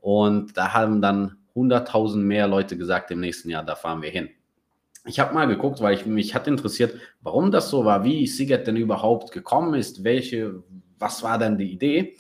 Und 0.01 0.57
da 0.57 0.73
haben 0.73 1.01
dann 1.01 1.37
100.000 1.55 2.17
mehr 2.17 2.47
Leute 2.47 2.77
gesagt, 2.77 3.11
im 3.11 3.21
nächsten 3.21 3.49
Jahr, 3.49 3.63
da 3.63 3.75
fahren 3.75 4.01
wir 4.01 4.09
hin 4.09 4.29
ich 5.05 5.19
habe 5.19 5.33
mal 5.33 5.47
geguckt, 5.47 5.81
weil 5.81 5.95
ich, 5.95 6.05
mich 6.05 6.33
hat 6.33 6.47
interessiert, 6.47 6.95
warum 7.21 7.51
das 7.51 7.69
so 7.69 7.85
war, 7.85 8.03
wie 8.03 8.25
Siget 8.27 8.67
denn 8.67 8.77
überhaupt 8.77 9.31
gekommen 9.31 9.73
ist, 9.73 10.03
welche, 10.03 10.63
was 10.97 11.23
war 11.23 11.37
denn 11.37 11.57
die 11.57 11.71
Idee? 11.71 12.15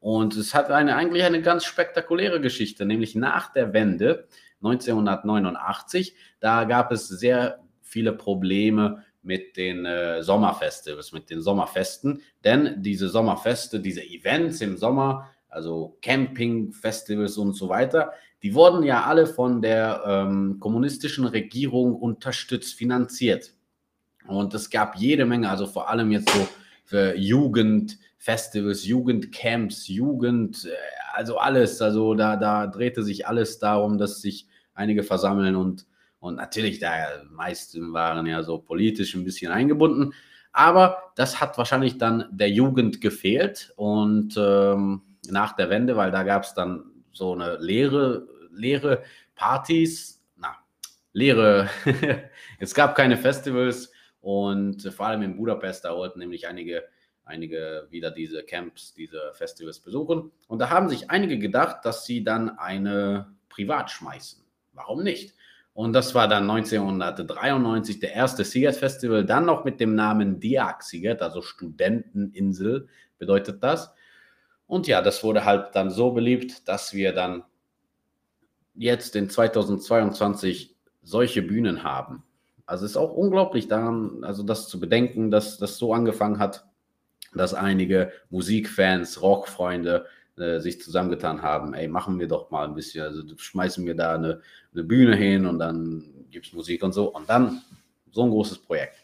Und 0.00 0.36
es 0.36 0.54
hat 0.54 0.70
eine, 0.70 0.96
eigentlich 0.96 1.24
eine 1.24 1.40
ganz 1.40 1.64
spektakuläre 1.64 2.40
Geschichte, 2.40 2.84
nämlich 2.84 3.14
nach 3.14 3.52
der 3.52 3.72
Wende 3.72 4.28
1989, 4.62 6.14
da 6.40 6.64
gab 6.64 6.92
es 6.92 7.08
sehr 7.08 7.60
viele 7.82 8.12
Probleme 8.12 9.04
mit 9.22 9.56
den 9.56 9.84
äh, 9.84 10.22
Sommerfestivals, 10.22 11.12
mit 11.12 11.30
den 11.30 11.40
Sommerfesten. 11.40 12.22
Denn 12.44 12.82
diese 12.82 13.08
Sommerfeste, 13.08 13.80
diese 13.80 14.02
Events 14.02 14.60
im 14.60 14.76
Sommer, 14.76 15.30
also 15.48 15.98
Campingfestivals 16.02 17.36
und 17.38 17.54
so 17.54 17.68
weiter, 17.68 18.12
die 18.42 18.54
wurden 18.54 18.82
ja 18.82 19.04
alle 19.04 19.26
von 19.26 19.62
der 19.62 20.02
ähm, 20.06 20.58
kommunistischen 20.60 21.24
Regierung 21.24 21.96
unterstützt, 21.96 22.74
finanziert. 22.74 23.52
Und 24.26 24.54
es 24.54 24.70
gab 24.70 24.96
jede 24.96 25.24
Menge, 25.24 25.48
also 25.48 25.66
vor 25.66 25.88
allem 25.88 26.10
jetzt 26.10 26.30
so 26.30 26.48
für 26.84 27.16
Jugendfestivals, 27.16 28.84
Jugendcamps, 28.84 29.88
Jugend, 29.88 30.66
äh, 30.66 30.74
also 31.14 31.38
alles. 31.38 31.80
Also 31.80 32.14
da, 32.14 32.36
da 32.36 32.66
drehte 32.66 33.02
sich 33.02 33.26
alles 33.26 33.58
darum, 33.58 33.98
dass 33.98 34.20
sich 34.20 34.46
einige 34.74 35.02
versammeln 35.02 35.56
und, 35.56 35.86
und 36.20 36.36
natürlich, 36.36 36.78
da 36.78 36.90
meisten 37.30 37.92
waren 37.92 38.26
ja 38.26 38.42
so 38.42 38.58
politisch 38.58 39.14
ein 39.14 39.24
bisschen 39.24 39.50
eingebunden. 39.50 40.12
Aber 40.52 41.12
das 41.16 41.40
hat 41.40 41.58
wahrscheinlich 41.58 41.98
dann 41.98 42.26
der 42.30 42.50
Jugend 42.50 43.00
gefehlt 43.00 43.72
und 43.76 44.34
ähm, 44.38 45.02
nach 45.28 45.54
der 45.54 45.68
Wende, 45.70 45.96
weil 45.96 46.10
da 46.10 46.22
gab 46.22 46.44
es 46.44 46.54
dann 46.54 46.84
so 47.16 47.32
eine 47.32 47.56
leere, 47.56 48.28
leere 48.52 49.02
Partys, 49.34 50.22
na, 50.36 50.56
leere, 51.12 51.68
es 52.60 52.74
gab 52.74 52.94
keine 52.94 53.16
Festivals 53.16 53.90
und 54.20 54.82
vor 54.82 55.06
allem 55.06 55.22
in 55.22 55.36
Budapest, 55.36 55.84
da 55.84 55.96
wollten 55.96 56.18
nämlich 56.18 56.46
einige, 56.48 56.84
einige 57.24 57.86
wieder 57.90 58.10
diese 58.10 58.42
Camps, 58.42 58.92
diese 58.94 59.32
Festivals 59.34 59.80
besuchen. 59.80 60.30
Und 60.48 60.58
da 60.58 60.70
haben 60.70 60.88
sich 60.88 61.10
einige 61.10 61.38
gedacht, 61.38 61.84
dass 61.84 62.04
sie 62.04 62.24
dann 62.24 62.50
eine 62.58 63.34
privat 63.48 63.90
schmeißen. 63.90 64.44
Warum 64.72 65.02
nicht? 65.02 65.34
Und 65.72 65.92
das 65.92 66.14
war 66.14 66.26
dann 66.26 66.50
1993 66.50 68.00
der 68.00 68.14
erste 68.14 68.44
Siget 68.44 68.76
Festival, 68.76 69.24
dann 69.24 69.44
noch 69.44 69.64
mit 69.64 69.78
dem 69.78 69.94
Namen 69.94 70.40
Diak 70.40 70.82
Siget, 70.82 71.20
also 71.20 71.42
Studenteninsel 71.42 72.88
bedeutet 73.18 73.62
das. 73.62 73.92
Und 74.66 74.86
ja, 74.86 75.02
das 75.02 75.22
wurde 75.22 75.44
halt 75.44 75.74
dann 75.74 75.90
so 75.90 76.10
beliebt, 76.12 76.68
dass 76.68 76.92
wir 76.92 77.12
dann 77.12 77.44
jetzt 78.74 79.16
in 79.16 79.30
2022 79.30 80.74
solche 81.02 81.42
Bühnen 81.42 81.84
haben. 81.84 82.24
Also 82.66 82.84
es 82.84 82.92
ist 82.92 82.96
auch 82.96 83.12
unglaublich 83.12 83.68
daran, 83.68 84.24
also 84.24 84.42
das 84.42 84.68
zu 84.68 84.80
bedenken, 84.80 85.30
dass 85.30 85.56
das 85.58 85.78
so 85.78 85.94
angefangen 85.94 86.38
hat, 86.38 86.66
dass 87.32 87.54
einige 87.54 88.12
Musikfans, 88.28 89.22
Rockfreunde 89.22 90.06
äh, 90.36 90.58
sich 90.58 90.80
zusammengetan 90.82 91.42
haben. 91.42 91.74
Ey, 91.74 91.86
machen 91.86 92.18
wir 92.18 92.26
doch 92.26 92.50
mal 92.50 92.66
ein 92.66 92.74
bisschen, 92.74 93.04
also 93.04 93.22
schmeißen 93.36 93.86
wir 93.86 93.94
da 93.94 94.14
eine, 94.14 94.40
eine 94.72 94.84
Bühne 94.84 95.14
hin 95.14 95.46
und 95.46 95.60
dann 95.60 96.04
gibt 96.30 96.46
es 96.46 96.52
Musik 96.52 96.82
und 96.82 96.92
so. 96.92 97.14
Und 97.14 97.30
dann 97.30 97.62
so 98.10 98.24
ein 98.24 98.30
großes 98.30 98.58
Projekt. 98.58 98.96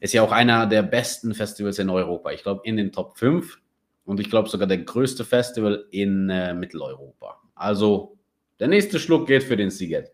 Ist 0.00 0.12
ja 0.12 0.22
auch 0.22 0.32
einer 0.32 0.66
der 0.66 0.82
besten 0.82 1.34
Festivals 1.34 1.78
in 1.78 1.90
Europa. 1.90 2.30
Ich 2.30 2.42
glaube, 2.42 2.60
in 2.64 2.76
den 2.76 2.92
Top 2.92 3.18
5 3.18 3.58
und 4.04 4.20
ich 4.20 4.30
glaube 4.30 4.48
sogar 4.48 4.66
der 4.66 4.78
größte 4.78 5.24
Festival 5.24 5.86
in 5.90 6.28
äh, 6.30 6.54
Mitteleuropa. 6.54 7.40
Also 7.54 8.18
der 8.60 8.68
nächste 8.68 8.98
Schluck 8.98 9.26
geht 9.26 9.42
für 9.42 9.56
den 9.56 9.70
Siget. 9.70 10.12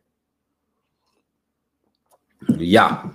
Ja, 2.59 3.14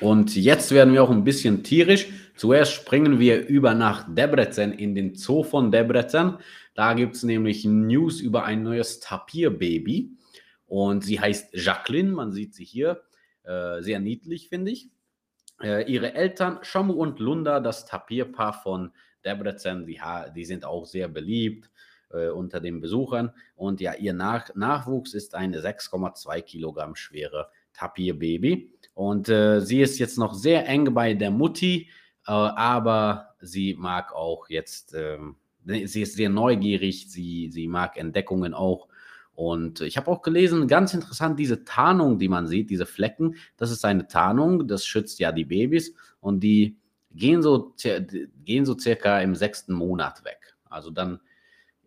und 0.00 0.34
jetzt 0.34 0.72
werden 0.72 0.92
wir 0.92 1.02
auch 1.02 1.10
ein 1.10 1.24
bisschen 1.24 1.62
tierisch. 1.62 2.08
Zuerst 2.36 2.72
springen 2.72 3.18
wir 3.18 3.46
über 3.46 3.74
nach 3.74 4.12
Debrecen 4.14 4.72
in 4.72 4.94
den 4.94 5.14
Zoo 5.14 5.42
von 5.42 5.70
Debrecen. 5.70 6.38
Da 6.74 6.94
gibt 6.94 7.16
es 7.16 7.22
nämlich 7.22 7.64
News 7.64 8.20
über 8.20 8.44
ein 8.44 8.62
neues 8.62 9.00
Tapirbaby. 9.00 10.12
Und 10.66 11.04
sie 11.04 11.20
heißt 11.20 11.54
Jacqueline, 11.54 12.12
man 12.12 12.32
sieht 12.32 12.54
sie 12.54 12.64
hier. 12.64 13.02
Äh, 13.42 13.82
sehr 13.82 14.00
niedlich, 14.00 14.48
finde 14.48 14.72
ich. 14.72 14.88
Äh, 15.62 15.90
ihre 15.90 16.14
Eltern, 16.14 16.58
Shamu 16.62 16.92
und 16.92 17.18
Lunda, 17.18 17.60
das 17.60 17.86
Tapirpaar 17.86 18.52
von 18.52 18.92
Debrecen, 19.24 19.86
die, 19.86 20.00
die 20.34 20.44
sind 20.44 20.64
auch 20.64 20.86
sehr 20.86 21.08
beliebt 21.08 21.70
äh, 22.10 22.28
unter 22.28 22.60
den 22.60 22.80
Besuchern. 22.80 23.32
Und 23.56 23.80
ja, 23.80 23.94
ihr 23.94 24.12
Nach 24.12 24.54
Nachwuchs 24.54 25.14
ist 25.14 25.34
eine 25.34 25.60
6,2 25.60 26.42
Kilogramm 26.42 26.94
schwere 26.94 27.50
Tapirbaby. 27.72 28.72
Und 28.94 29.28
äh, 29.28 29.60
sie 29.60 29.80
ist 29.80 29.98
jetzt 29.98 30.18
noch 30.18 30.34
sehr 30.34 30.66
eng 30.66 30.92
bei 30.94 31.14
der 31.14 31.30
Mutti, 31.30 31.88
äh, 32.26 32.32
aber 32.32 33.34
sie 33.40 33.74
mag 33.78 34.12
auch 34.12 34.48
jetzt, 34.48 34.94
ähm, 34.94 35.36
sie 35.64 36.02
ist 36.02 36.16
sehr 36.16 36.30
neugierig, 36.30 37.10
sie, 37.10 37.50
sie 37.50 37.68
mag 37.68 37.96
Entdeckungen 37.96 38.54
auch. 38.54 38.88
Und 39.34 39.82
ich 39.82 39.96
habe 39.96 40.10
auch 40.10 40.22
gelesen, 40.22 40.66
ganz 40.66 40.94
interessant, 40.94 41.38
diese 41.38 41.64
Tarnung, 41.64 42.18
die 42.18 42.28
man 42.28 42.48
sieht, 42.48 42.70
diese 42.70 42.86
Flecken, 42.86 43.36
das 43.56 43.70
ist 43.70 43.84
eine 43.84 44.08
Tarnung, 44.08 44.66
das 44.66 44.84
schützt 44.84 45.20
ja 45.20 45.30
die 45.30 45.44
Babys 45.44 45.94
und 46.20 46.40
die 46.40 46.77
gehen 47.10 47.42
so, 47.42 47.74
gehen 48.44 48.66
so 48.66 48.78
circa 48.78 49.20
im 49.20 49.34
sechsten 49.34 49.72
Monat 49.72 50.24
weg. 50.24 50.56
Also 50.68 50.90
dann, 50.90 51.20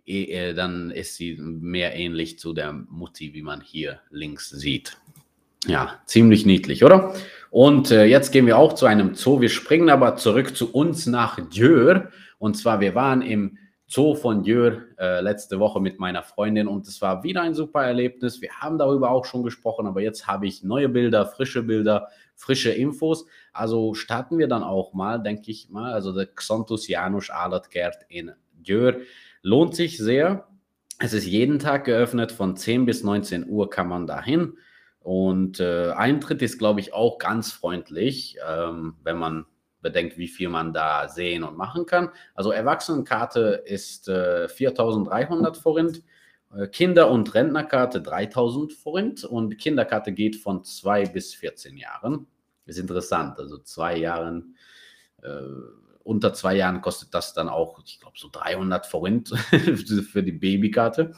eh, 0.05 0.53
dann 0.53 0.91
ist 0.91 1.15
sie 1.15 1.35
mehr 1.35 1.95
ähnlich 1.95 2.39
zu 2.39 2.53
der 2.53 2.73
Mutti, 2.73 3.33
wie 3.33 3.43
man 3.43 3.61
hier 3.61 4.01
links 4.09 4.49
sieht. 4.49 4.97
Ja, 5.67 6.01
ziemlich 6.05 6.45
niedlich, 6.45 6.83
oder? 6.83 7.13
Und 7.51 7.91
äh, 7.91 8.05
jetzt 8.05 8.31
gehen 8.31 8.47
wir 8.47 8.57
auch 8.57 8.73
zu 8.73 8.87
einem 8.87 9.13
Zoo. 9.13 9.41
Wir 9.41 9.49
springen 9.49 9.89
aber 9.89 10.15
zurück 10.15 10.55
zu 10.55 10.73
uns 10.73 11.05
nach 11.05 11.39
Djör. 11.49 12.09
Und 12.39 12.57
zwar, 12.57 12.79
wir 12.79 12.95
waren 12.95 13.21
im 13.21 13.57
Zoo 13.91 14.15
von 14.15 14.41
Djör 14.41 14.83
äh, 14.97 15.19
letzte 15.19 15.59
Woche 15.59 15.81
mit 15.81 15.99
meiner 15.99 16.23
Freundin 16.23 16.67
und 16.67 16.87
es 16.87 17.01
war 17.01 17.23
wieder 17.23 17.41
ein 17.41 17.53
super 17.53 17.83
Erlebnis. 17.83 18.41
Wir 18.41 18.49
haben 18.53 18.77
darüber 18.77 19.11
auch 19.11 19.25
schon 19.25 19.43
gesprochen, 19.43 19.85
aber 19.85 20.01
jetzt 20.01 20.27
habe 20.27 20.47
ich 20.47 20.63
neue 20.63 20.87
Bilder, 20.87 21.25
frische 21.25 21.61
Bilder, 21.61 22.07
frische 22.41 22.71
Infos. 22.71 23.25
Also 23.53 23.93
starten 23.93 24.39
wir 24.39 24.47
dann 24.47 24.63
auch 24.63 24.93
mal, 24.93 25.21
denke 25.21 25.51
ich 25.51 25.69
mal. 25.69 25.93
Also 25.93 26.11
der 26.11 26.25
Xanthus 26.25 26.87
Janusz 26.87 27.29
Alatgert 27.29 27.97
in 28.09 28.31
Djör 28.53 28.97
lohnt 29.43 29.75
sich 29.75 29.97
sehr. 29.97 30.47
Es 30.97 31.13
ist 31.13 31.25
jeden 31.25 31.59
Tag 31.59 31.85
geöffnet, 31.85 32.31
von 32.31 32.57
10 32.57 32.85
bis 32.85 33.03
19 33.03 33.47
Uhr 33.47 33.69
kann 33.69 33.87
man 33.87 34.07
dahin. 34.07 34.57
Und 34.99 35.59
äh, 35.59 35.91
Eintritt 35.91 36.41
ist, 36.41 36.59
glaube 36.59 36.79
ich, 36.79 36.93
auch 36.93 37.17
ganz 37.17 37.51
freundlich, 37.51 38.37
ähm, 38.47 38.95
wenn 39.03 39.17
man 39.17 39.45
bedenkt, 39.81 40.17
wie 40.17 40.27
viel 40.27 40.49
man 40.49 40.73
da 40.73 41.07
sehen 41.07 41.43
und 41.43 41.57
machen 41.57 41.85
kann. 41.87 42.09
Also 42.35 42.51
Erwachsenenkarte 42.51 43.63
ist 43.65 44.07
äh, 44.09 44.45
4.300 44.45 45.59
Forint, 45.59 46.03
Kinder- 46.71 47.09
und 47.09 47.33
Rentnerkarte 47.33 47.99
3.000 47.99 48.73
Forint 48.73 49.23
und 49.23 49.57
Kinderkarte 49.57 50.11
geht 50.11 50.35
von 50.35 50.63
2 50.63 51.05
bis 51.05 51.33
14 51.33 51.77
Jahren. 51.77 52.27
Ist 52.65 52.77
interessant, 52.77 53.39
also 53.39 53.57
zwei 53.57 53.97
Jahren, 53.97 54.55
äh, 55.21 55.41
unter 56.03 56.33
zwei 56.33 56.55
Jahren 56.55 56.81
kostet 56.81 57.13
das 57.13 57.33
dann 57.33 57.49
auch, 57.49 57.79
ich 57.85 57.99
glaube, 57.99 58.17
so 58.17 58.29
300 58.31 58.85
Forint 58.85 59.29
für 60.11 60.23
die 60.23 60.31
Babykarte. 60.31 61.13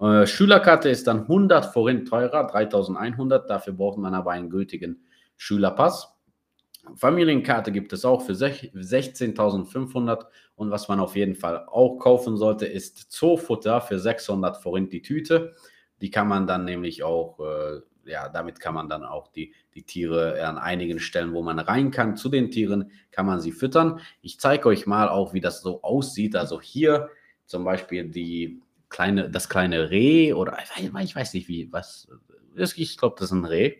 Äh, 0.00 0.26
Schülerkarte 0.26 0.88
ist 0.88 1.06
dann 1.06 1.22
100 1.22 1.66
Forint 1.66 2.08
teurer, 2.08 2.46
3100. 2.46 3.50
Dafür 3.50 3.72
braucht 3.72 3.98
man 3.98 4.14
aber 4.14 4.32
einen 4.32 4.50
gültigen 4.50 5.04
Schülerpass. 5.36 6.17
Familienkarte 6.94 7.72
gibt 7.72 7.92
es 7.92 8.04
auch 8.04 8.22
für 8.22 8.32
16.500 8.32 10.26
und 10.54 10.70
was 10.70 10.88
man 10.88 11.00
auf 11.00 11.16
jeden 11.16 11.34
Fall 11.34 11.66
auch 11.66 11.98
kaufen 11.98 12.36
sollte, 12.36 12.66
ist 12.66 13.12
Zoofutter 13.12 13.80
für 13.80 13.98
600 13.98 14.56
Forint 14.56 14.92
die 14.92 15.02
Tüte. 15.02 15.54
Die 16.00 16.10
kann 16.10 16.28
man 16.28 16.46
dann 16.46 16.64
nämlich 16.64 17.02
auch, 17.02 17.40
äh, 17.40 17.80
ja, 18.10 18.28
damit 18.28 18.60
kann 18.60 18.74
man 18.74 18.88
dann 18.88 19.04
auch 19.04 19.28
die, 19.28 19.54
die 19.74 19.82
Tiere 19.82 20.44
an 20.44 20.56
einigen 20.58 20.98
Stellen, 20.98 21.34
wo 21.34 21.42
man 21.42 21.58
rein 21.58 21.90
kann, 21.90 22.16
zu 22.16 22.28
den 22.28 22.50
Tieren, 22.50 22.90
kann 23.10 23.26
man 23.26 23.40
sie 23.40 23.52
füttern. 23.52 24.00
Ich 24.22 24.40
zeige 24.40 24.68
euch 24.68 24.86
mal 24.86 25.08
auch, 25.08 25.34
wie 25.34 25.40
das 25.40 25.60
so 25.60 25.82
aussieht. 25.82 26.36
Also 26.36 26.60
hier 26.60 27.10
zum 27.44 27.64
Beispiel 27.64 28.08
die 28.08 28.62
kleine, 28.88 29.30
das 29.30 29.48
kleine 29.48 29.90
Reh 29.90 30.32
oder 30.32 30.56
ich 30.80 31.14
weiß 31.14 31.34
nicht 31.34 31.48
wie, 31.48 31.72
was, 31.72 32.08
ich 32.54 32.96
glaube, 32.96 33.16
das 33.18 33.26
ist 33.26 33.32
ein 33.32 33.44
Reh. 33.44 33.76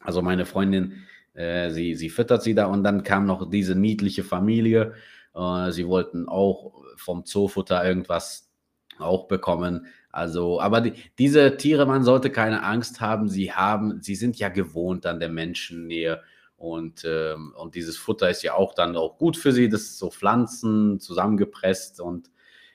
Also 0.00 0.22
meine 0.22 0.44
Freundin, 0.44 1.06
äh, 1.36 1.70
sie, 1.70 1.94
sie 1.94 2.10
füttert 2.10 2.42
sie 2.42 2.54
da 2.54 2.66
und 2.66 2.82
dann 2.82 3.02
kam 3.02 3.26
noch 3.26 3.48
diese 3.48 3.74
niedliche 3.74 4.24
Familie. 4.24 4.94
Äh, 5.34 5.70
sie 5.70 5.86
wollten 5.86 6.28
auch 6.28 6.82
vom 6.96 7.24
Zoofutter 7.24 7.84
irgendwas 7.84 8.50
auch 8.98 9.28
bekommen. 9.28 9.86
Also, 10.10 10.60
aber 10.60 10.80
die, 10.80 10.94
diese 11.18 11.58
Tiere, 11.58 11.84
man 11.86 12.02
sollte 12.02 12.30
keine 12.30 12.62
Angst 12.62 13.00
haben. 13.00 13.28
Sie 13.28 13.52
haben, 13.52 14.00
sie 14.00 14.14
sind 14.14 14.38
ja 14.38 14.48
gewohnt 14.48 15.04
an 15.04 15.20
der 15.20 15.28
Menschennähe. 15.28 16.22
Und, 16.56 17.04
ähm, 17.04 17.52
und 17.56 17.74
dieses 17.74 17.98
Futter 17.98 18.30
ist 18.30 18.42
ja 18.42 18.54
auch 18.54 18.74
dann 18.74 18.96
auch 18.96 19.18
gut 19.18 19.36
für 19.36 19.52
sie. 19.52 19.68
Das 19.68 19.82
ist 19.82 19.98
so 19.98 20.10
Pflanzen 20.10 21.00
zusammengepresst 21.00 22.00
und 22.00 22.30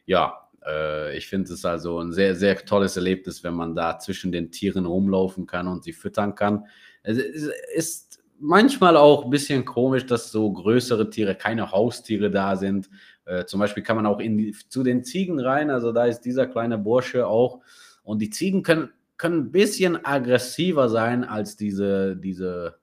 ja, 0.06 0.50
äh, 0.66 1.18
ich 1.18 1.28
finde 1.28 1.52
es 1.54 1.66
also 1.66 2.00
ein 2.00 2.12
sehr, 2.12 2.36
sehr 2.36 2.64
tolles 2.64 2.96
Erlebnis, 2.96 3.44
wenn 3.44 3.56
man 3.56 3.76
da 3.76 3.98
zwischen 3.98 4.32
den 4.32 4.52
Tieren 4.52 4.86
rumlaufen 4.86 5.48
kann 5.48 5.68
und 5.68 5.84
sie 5.84 5.94
füttern 5.94 6.36
kann. 6.36 6.66
Es 7.02 7.18
ist 7.18 8.11
manchmal 8.42 8.98
auch 8.98 9.26
ein 9.26 9.30
bisschen 9.30 9.64
komisch, 9.66 10.06
dass 10.06 10.32
so 10.32 10.52
größere 10.52 11.10
Tiere, 11.10 11.36
keine 11.36 11.72
Haustiere 11.72 12.30
da 12.30 12.56
sind. 12.56 12.90
Äh, 13.26 13.46
zum 13.46 13.60
Beispiel 13.60 13.84
kann 13.84 13.96
man 13.96 14.06
auch 14.06 14.20
in 14.20 14.54
zu 14.70 14.84
den 14.84 15.04
Ziegen 15.04 15.40
rein, 15.40 15.70
also 15.70 15.92
da 15.92 16.06
ist 16.06 16.22
dieser 16.22 16.48
kleine 16.48 16.78
Bursche 16.78 17.28
auch. 17.28 17.62
Und 18.04 18.20
die 18.22 18.30
Ziegen 18.30 18.64
können, 18.64 18.90
können 19.18 19.40
ein 19.40 19.52
bisschen 19.52 20.04
aggressiver 20.06 20.90
sein 20.90 21.24
als 21.24 21.56
diese, 21.56 22.18
diese 22.18 22.82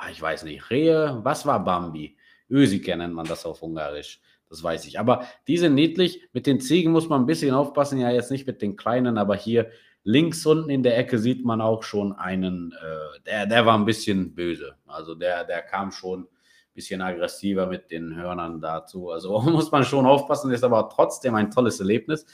ach, 0.00 0.10
ich 0.10 0.20
weiß 0.20 0.44
nicht, 0.44 0.70
Rehe, 0.70 1.18
was 1.22 1.44
war 1.44 1.62
Bambi? 1.62 2.16
Ösike 2.48 2.96
nennt 2.96 3.14
man 3.14 3.26
das 3.26 3.44
auf 3.44 3.62
Ungarisch. 3.62 4.20
Das 4.48 4.62
weiß 4.62 4.86
ich. 4.86 4.98
Aber 4.98 5.26
die 5.46 5.58
sind 5.58 5.74
niedlich. 5.74 6.28
Mit 6.32 6.46
den 6.46 6.60
Ziegen 6.60 6.90
muss 6.90 7.08
man 7.08 7.22
ein 7.22 7.26
bisschen 7.26 7.54
aufpassen. 7.54 8.00
Ja, 8.00 8.10
jetzt 8.10 8.32
nicht 8.32 8.46
mit 8.46 8.62
den 8.62 8.76
kleinen, 8.76 9.18
aber 9.18 9.36
hier 9.36 9.70
links 10.04 10.46
unten 10.46 10.70
in 10.70 10.82
der 10.82 10.98
Ecke 10.98 11.18
sieht 11.18 11.44
man 11.44 11.60
auch 11.60 11.82
schon 11.82 12.12
einen, 12.12 12.72
äh, 12.72 13.20
der, 13.26 13.46
der 13.46 13.66
war 13.66 13.76
ein 13.78 13.84
bisschen 13.84 14.34
böse. 14.34 14.76
Also 14.86 15.14
der, 15.14 15.44
der 15.44 15.62
kam 15.62 15.92
schon 15.92 16.22
ein 16.22 16.28
bisschen 16.74 17.02
aggressiver 17.02 17.66
mit 17.66 17.90
den 17.90 18.16
Hörnern 18.16 18.60
dazu. 18.60 19.10
Also 19.10 19.40
muss 19.42 19.70
man 19.70 19.84
schon 19.84 20.06
aufpassen, 20.06 20.50
ist 20.52 20.64
aber 20.64 20.88
trotzdem 20.88 21.34
ein 21.34 21.50
tolles 21.50 21.80
Erlebnis. 21.80 22.26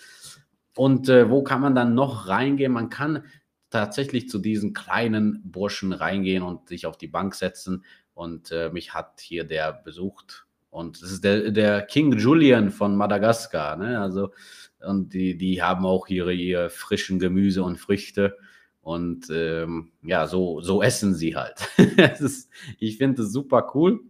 Und 0.76 1.08
äh, 1.08 1.30
wo 1.30 1.42
kann 1.42 1.61
man 1.61 1.75
dann 1.75 1.94
noch 1.94 2.28
reingehen? 2.28 2.73
Man 2.73 2.90
kann 2.90 3.25
tatsächlich 3.70 4.28
zu 4.28 4.38
diesen 4.38 4.75
kleinen 4.75 5.40
Burschen 5.44 5.92
reingehen 5.92 6.42
und 6.42 6.68
sich 6.68 6.87
auf 6.87 6.99
die 6.99 7.08
Bank 7.08 7.35
setzen. 7.35 7.85
Und 8.14 8.52
äh, 8.52 8.70
mich 8.70 8.94
hat 8.94 9.20
hier 9.20 9.44
der 9.44 9.73
besucht. 9.73 10.46
Und 10.76 11.00
das 11.00 11.11
ist 11.11 11.25
der, 11.25 11.52
der 11.52 11.80
King 11.80 12.12
Julian 12.18 12.71
von 12.71 12.97
Madagaskar. 12.97 13.76
Ne? 13.76 13.99
Also, 13.99 14.33
und 14.80 15.14
die, 15.14 15.38
die 15.38 15.62
haben 15.62 15.87
auch 15.87 16.09
ihre, 16.09 16.35
ihre 16.35 16.68
frischen 16.68 17.18
Gemüse 17.18 17.62
und 17.62 17.78
Früchte. 17.78 18.37
Und 18.83 19.30
ähm, 19.30 19.92
ja, 20.02 20.26
so, 20.26 20.61
so 20.61 20.83
essen 20.83 21.14
sie 21.14 21.35
halt. 21.35 21.66
ist, 22.21 22.50
ich 22.78 22.99
finde 22.99 23.23
es 23.23 23.33
super 23.33 23.71
cool, 23.75 24.00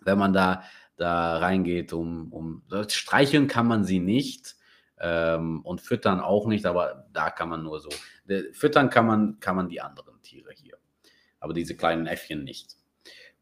wenn 0.00 0.18
man 0.18 0.32
da, 0.32 0.64
da 0.96 1.36
reingeht, 1.38 1.92
um, 1.92 2.32
um 2.32 2.64
streicheln 2.88 3.46
kann 3.46 3.68
man 3.68 3.84
sie 3.84 4.00
nicht 4.00 4.56
ähm, 4.98 5.60
und 5.60 5.80
füttern 5.80 6.18
auch 6.18 6.48
nicht, 6.48 6.66
aber 6.66 7.06
da 7.12 7.30
kann 7.30 7.48
man 7.48 7.62
nur 7.62 7.78
so. 7.78 7.90
Füttern 8.50 8.90
kann 8.90 9.06
man, 9.06 9.38
kann 9.38 9.54
man 9.54 9.68
die 9.68 9.80
anderen 9.80 10.20
Tiere 10.20 10.50
hier, 10.52 10.78
aber 11.38 11.54
diese 11.54 11.76
kleinen 11.76 12.08
Äffchen 12.08 12.42
nicht. 12.42 12.81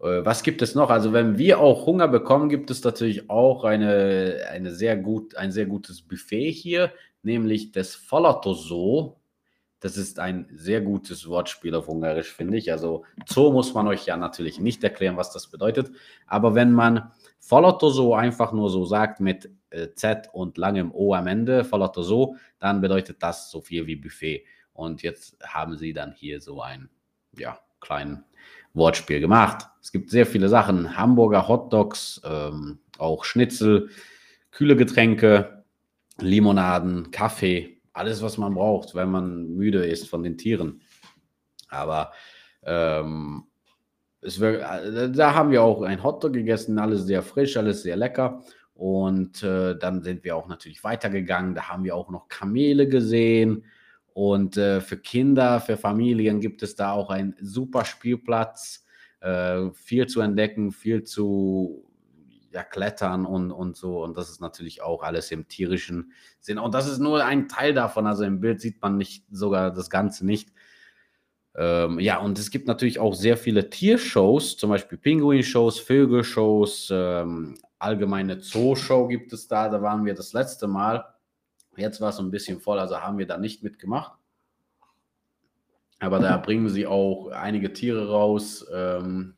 Äh, 0.00 0.24
was 0.24 0.42
gibt 0.42 0.62
es 0.62 0.74
noch? 0.74 0.90
Also, 0.90 1.12
wenn 1.12 1.38
wir 1.38 1.60
auch 1.60 1.86
Hunger 1.86 2.08
bekommen, 2.08 2.48
gibt 2.48 2.70
es 2.70 2.82
natürlich 2.82 3.30
auch 3.30 3.64
eine, 3.64 4.46
eine 4.50 4.72
sehr 4.72 4.96
gut, 4.96 5.36
ein 5.36 5.52
sehr 5.52 5.66
gutes 5.66 6.02
Buffet 6.02 6.50
hier, 6.50 6.92
nämlich 7.22 7.72
das 7.72 7.94
Folatoso. 7.94 9.16
Das 9.82 9.96
ist 9.96 10.18
ein 10.18 10.46
sehr 10.52 10.82
gutes 10.82 11.26
Wortspiel 11.26 11.74
auf 11.74 11.88
Ungarisch, 11.88 12.32
finde 12.32 12.58
ich. 12.58 12.70
Also, 12.70 13.04
Zoo 13.26 13.50
muss 13.50 13.72
man 13.72 13.88
euch 13.88 14.04
ja 14.06 14.16
natürlich 14.16 14.60
nicht 14.60 14.84
erklären, 14.84 15.16
was 15.16 15.32
das 15.32 15.48
bedeutet. 15.48 15.90
Aber 16.26 16.54
wenn 16.54 16.72
man 16.72 17.12
Folatoso 17.38 18.14
einfach 18.14 18.52
nur 18.52 18.68
so 18.68 18.84
sagt 18.84 19.20
mit 19.20 19.50
äh, 19.70 19.88
Z 19.94 20.28
und 20.32 20.58
langem 20.58 20.92
O 20.92 21.14
am 21.14 21.26
Ende, 21.26 21.64
Folatoso, 21.64 22.36
dann 22.58 22.82
bedeutet 22.82 23.22
das 23.22 23.50
so 23.50 23.62
viel 23.62 23.86
wie 23.86 23.96
Buffet. 23.96 24.44
Und 24.74 25.02
jetzt 25.02 25.38
haben 25.42 25.78
sie 25.78 25.94
dann 25.94 26.12
hier 26.12 26.42
so 26.42 26.60
ein, 26.60 26.90
ja, 27.38 27.58
kleinen 27.80 28.24
Wortspiel 28.74 29.20
gemacht. 29.20 29.66
Es 29.82 29.92
gibt 29.92 30.10
sehr 30.10 30.26
viele 30.26 30.48
Sachen. 30.48 30.96
Hamburger 30.96 31.48
Hotdogs, 31.48 32.20
ähm, 32.24 32.78
auch 32.98 33.24
Schnitzel, 33.24 33.88
kühle 34.50 34.76
Getränke, 34.76 35.64
Limonaden, 36.18 37.10
Kaffee, 37.10 37.80
alles, 37.92 38.22
was 38.22 38.38
man 38.38 38.54
braucht, 38.54 38.94
wenn 38.94 39.10
man 39.10 39.56
müde 39.56 39.84
ist 39.84 40.08
von 40.08 40.22
den 40.22 40.38
Tieren. 40.38 40.80
Aber 41.68 42.12
ähm, 42.62 43.44
wird, 44.20 44.62
äh, 44.62 45.10
da 45.10 45.34
haben 45.34 45.50
wir 45.50 45.62
auch 45.62 45.82
ein 45.82 46.02
Hotdog 46.02 46.32
gegessen, 46.32 46.78
alles 46.78 47.04
sehr 47.04 47.22
frisch, 47.22 47.56
alles 47.56 47.82
sehr 47.82 47.96
lecker. 47.96 48.42
Und 48.74 49.42
äh, 49.42 49.76
dann 49.76 50.02
sind 50.02 50.24
wir 50.24 50.36
auch 50.36 50.48
natürlich 50.48 50.84
weitergegangen. 50.84 51.54
Da 51.54 51.68
haben 51.68 51.84
wir 51.84 51.94
auch 51.94 52.10
noch 52.10 52.28
Kamele 52.28 52.88
gesehen 52.88 53.64
und 54.14 54.56
äh, 54.56 54.80
für 54.80 54.96
Kinder, 54.96 55.60
für 55.60 55.76
Familien 55.76 56.40
gibt 56.40 56.62
es 56.62 56.76
da 56.76 56.92
auch 56.92 57.10
einen 57.10 57.34
super 57.40 57.84
Spielplatz, 57.84 58.84
äh, 59.20 59.70
viel 59.72 60.06
zu 60.06 60.20
entdecken, 60.20 60.72
viel 60.72 61.04
zu 61.04 61.90
ja, 62.52 62.62
klettern 62.64 63.26
und, 63.26 63.52
und 63.52 63.76
so. 63.76 64.02
Und 64.02 64.16
das 64.16 64.30
ist 64.30 64.40
natürlich 64.40 64.82
auch 64.82 65.02
alles 65.02 65.30
im 65.30 65.48
tierischen 65.48 66.12
Sinn. 66.40 66.58
Und 66.58 66.74
das 66.74 66.88
ist 66.88 66.98
nur 66.98 67.24
ein 67.24 67.48
Teil 67.48 67.74
davon. 67.74 68.06
Also 68.06 68.24
im 68.24 68.40
Bild 68.40 68.60
sieht 68.60 68.82
man 68.82 68.96
nicht 68.96 69.24
sogar 69.30 69.70
das 69.70 69.90
Ganze 69.90 70.26
nicht. 70.26 70.50
Ähm, 71.56 71.98
ja, 72.00 72.18
und 72.18 72.38
es 72.38 72.50
gibt 72.50 72.66
natürlich 72.66 72.98
auch 72.98 73.14
sehr 73.14 73.36
viele 73.36 73.70
Tiershows, 73.70 74.56
zum 74.56 74.70
Beispiel 74.70 74.98
Pinguinshows, 74.98 75.80
Vögelshows, 75.80 76.90
ähm, 76.92 77.56
allgemeine 77.78 78.38
Zooshow 78.38 79.08
gibt 79.08 79.32
es 79.32 79.48
da. 79.48 79.68
Da 79.68 79.82
waren 79.82 80.04
wir 80.04 80.14
das 80.14 80.32
letzte 80.32 80.68
Mal. 80.68 81.04
Jetzt 81.80 82.00
war 82.00 82.10
es 82.10 82.18
ein 82.18 82.30
bisschen 82.30 82.60
voll, 82.60 82.78
also 82.78 83.00
haben 83.00 83.18
wir 83.18 83.26
da 83.26 83.38
nicht 83.38 83.62
mitgemacht. 83.62 84.12
Aber 85.98 86.18
da 86.18 86.38
bringen 86.38 86.68
sie 86.68 86.86
auch 86.86 87.28
einige 87.28 87.72
Tiere 87.74 88.08
raus 88.08 88.66
ähm, 88.72 89.34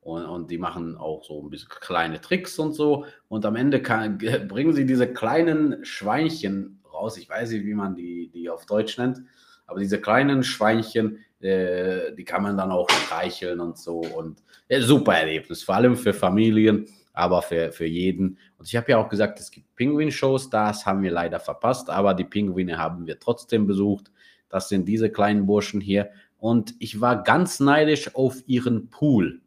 und, 0.00 0.24
und, 0.24 0.50
die 0.50 0.58
machen 0.58 0.96
auch 0.96 1.24
so 1.24 1.40
ein 1.40 1.50
bisschen 1.50 1.68
kleine 1.68 2.20
Tricks 2.20 2.58
und 2.58 2.72
so. 2.72 3.06
Und 3.28 3.46
am 3.46 3.54
Ende 3.54 3.80
kann, 3.80 4.18
bringen 4.48 4.72
sie 4.72 4.86
diese 4.86 5.12
kleinen 5.12 5.84
Schweinchen 5.84 6.80
raus. 6.92 7.16
Ich 7.16 7.28
weiß 7.28 7.50
nicht, 7.52 7.64
wie 7.64 7.74
man 7.74 7.94
die, 7.94 8.28
die 8.28 8.50
auf 8.50 8.66
Deutsch 8.66 8.98
nennt, 8.98 9.20
aber 9.66 9.78
diese 9.78 10.00
kleinen 10.00 10.42
Schweinchen, 10.42 11.18
äh, 11.40 12.12
die 12.14 12.24
kann 12.24 12.42
man 12.42 12.56
dann 12.56 12.72
auch 12.72 12.90
streicheln 12.90 13.60
und 13.60 13.78
so. 13.78 14.00
Und 14.00 14.42
ja, 14.68 14.80
super 14.80 15.14
Erlebnis, 15.14 15.62
vor 15.62 15.76
allem 15.76 15.96
für 15.96 16.12
Familien 16.12 16.86
aber 17.12 17.42
für, 17.42 17.72
für 17.72 17.86
jeden. 17.86 18.38
Und 18.60 18.68
ich 18.68 18.76
habe 18.76 18.90
ja 18.90 18.98
auch 18.98 19.08
gesagt, 19.08 19.40
es 19.40 19.50
gibt 19.50 19.74
Pinguin-Shows, 19.74 20.50
das 20.50 20.84
haben 20.84 21.02
wir 21.02 21.10
leider 21.10 21.40
verpasst, 21.40 21.88
aber 21.88 22.12
die 22.12 22.24
Pinguine 22.24 22.76
haben 22.76 23.06
wir 23.06 23.18
trotzdem 23.18 23.66
besucht. 23.66 24.12
Das 24.50 24.68
sind 24.68 24.84
diese 24.84 25.08
kleinen 25.10 25.46
Burschen 25.46 25.80
hier. 25.80 26.10
Und 26.36 26.74
ich 26.78 27.00
war 27.00 27.22
ganz 27.22 27.58
neidisch 27.58 28.14
auf 28.14 28.46
ihren 28.46 28.90
Pool. 28.90 29.40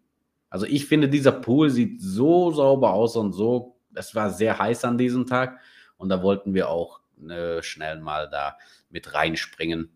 Also 0.50 0.66
ich 0.66 0.88
finde, 0.88 1.10
dieser 1.10 1.32
Pool 1.32 1.70
sieht 1.70 2.02
so 2.02 2.50
sauber 2.50 2.94
aus 2.94 3.16
und 3.16 3.34
so, 3.34 3.76
es 3.94 4.16
war 4.16 4.32
sehr 4.32 4.58
heiß 4.58 4.84
an 4.84 4.98
diesem 4.98 5.28
Tag. 5.28 5.60
Und 5.98 6.10
da 6.10 6.24
wollten 6.24 6.56
wir 6.56 6.70
auch 6.70 7.00
äh, 7.30 7.62
schnell 7.62 8.00
mal 8.00 8.28
da 8.32 8.58
mit 8.90 9.14
reinspringen. 9.14 9.92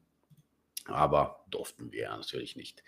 Aber 0.86 1.44
durften 1.50 1.92
wir 1.92 2.10
natürlich 2.10 2.56
nicht. 2.56 2.84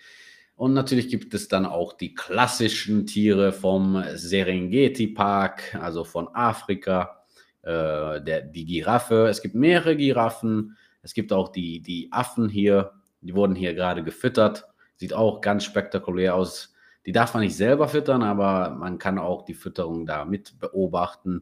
Und 0.60 0.74
natürlich 0.74 1.08
gibt 1.08 1.34
es 1.34 1.48
dann 1.48 1.66
auch 1.66 1.94
die 1.94 2.14
klassischen 2.14 3.06
Tiere 3.06 3.54
vom 3.54 4.04
Serengeti 4.16 5.08
Park, 5.08 5.74
also 5.80 6.04
von 6.04 6.28
Afrika, 6.36 7.24
äh, 7.62 8.22
der, 8.22 8.42
die 8.42 8.66
Giraffe. 8.66 9.28
Es 9.30 9.42
gibt 9.42 9.56
mehrere 9.56 9.96
Giraffen. 9.96 10.76
Es 11.02 11.14
gibt 11.14 11.32
auch 11.32 11.48
die, 11.48 11.82
die 11.82 12.10
Affen 12.12 12.50
hier, 12.50 12.92
die 13.22 13.36
wurden 13.36 13.56
hier 13.56 13.74
gerade 13.74 14.04
gefüttert. 14.04 14.66
Sieht 14.98 15.14
auch 15.14 15.40
ganz 15.40 15.64
spektakulär 15.64 16.36
aus. 16.36 16.74
Die 17.06 17.14
darf 17.14 17.34
man 17.34 17.44
nicht 17.44 17.56
selber 17.56 17.88
füttern, 17.88 18.22
aber 18.22 18.72
man 18.72 18.98
kann 18.98 19.18
auch 19.18 19.46
die 19.46 19.54
Fütterung 19.54 20.06
da 20.06 20.26
mit 20.26 20.60
beobachten. 20.60 21.42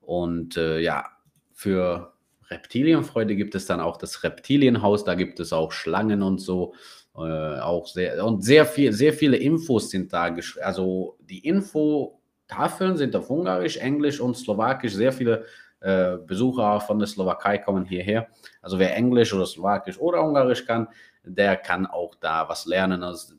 Und 0.00 0.56
äh, 0.56 0.80
ja, 0.80 1.04
für 1.52 2.14
Reptilienfreude 2.48 3.36
gibt 3.36 3.54
es 3.54 3.66
dann 3.66 3.80
auch 3.80 3.98
das 3.98 4.24
Reptilienhaus. 4.24 5.04
Da 5.04 5.16
gibt 5.16 5.38
es 5.38 5.52
auch 5.52 5.70
Schlangen 5.70 6.22
und 6.22 6.38
so. 6.38 6.72
Äh, 7.18 7.60
auch 7.60 7.86
sehr 7.86 8.24
und 8.24 8.44
sehr 8.44 8.64
viel, 8.64 8.92
sehr 8.92 9.12
viele 9.12 9.36
Infos 9.36 9.90
sind 9.90 10.12
da. 10.12 10.34
Also 10.62 11.16
die 11.20 11.46
Infotafeln 11.46 12.96
sind 12.96 13.16
auf 13.16 13.28
Ungarisch, 13.28 13.76
Englisch 13.78 14.20
und 14.20 14.36
Slowakisch. 14.36 14.92
Sehr 14.94 15.12
viele 15.12 15.44
äh, 15.80 16.16
Besucher 16.18 16.80
von 16.80 16.98
der 16.98 17.08
Slowakei 17.08 17.58
kommen 17.58 17.84
hierher. 17.84 18.28
Also 18.62 18.78
wer 18.78 18.94
Englisch 18.94 19.34
oder 19.34 19.46
Slowakisch 19.46 19.98
oder 19.98 20.22
Ungarisch 20.22 20.64
kann, 20.64 20.88
der 21.24 21.56
kann 21.56 21.86
auch 21.86 22.14
da 22.14 22.48
was 22.48 22.66
lernen. 22.66 23.02
Also 23.02 23.34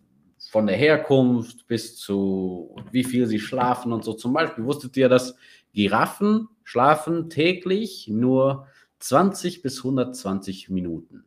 von 0.52 0.68
der 0.68 0.76
Herkunft 0.76 1.66
bis 1.68 1.98
zu 1.98 2.76
wie 2.92 3.04
viel 3.04 3.28
sie 3.28 3.40
schlafen 3.40 3.94
und 3.94 4.04
so. 4.04 4.14
Zum 4.14 4.34
Beispiel 4.34 4.66
wusstet 4.66 4.98
ihr, 4.98 5.08
dass 5.08 5.36
Giraffen 5.74 6.50
schlafen 6.64 7.30
täglich 7.30 8.10
nur 8.10 8.68
20 9.00 9.62
bis 9.62 9.78
120 9.80 10.70
Minuten. 10.70 11.24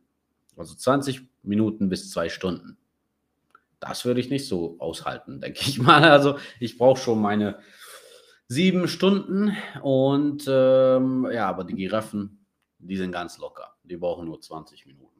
Also 0.55 0.75
20 0.75 1.27
Minuten 1.43 1.89
bis 1.89 2.09
zwei 2.09 2.29
Stunden. 2.29 2.77
Das 3.79 4.05
würde 4.05 4.19
ich 4.19 4.29
nicht 4.29 4.47
so 4.47 4.77
aushalten, 4.79 5.41
denke 5.41 5.59
ich 5.61 5.79
mal. 5.79 6.03
Also 6.09 6.37
ich 6.59 6.77
brauche 6.77 6.99
schon 6.99 7.21
meine 7.21 7.59
sieben 8.47 8.87
Stunden 8.87 9.55
und 9.81 10.45
ähm, 10.47 11.27
ja, 11.31 11.49
aber 11.49 11.63
die 11.63 11.75
Giraffen, 11.75 12.45
die 12.77 12.97
sind 12.97 13.11
ganz 13.11 13.37
locker. 13.37 13.75
Die 13.83 13.97
brauchen 13.97 14.25
nur 14.25 14.39
20 14.39 14.85
Minuten. 14.85 15.13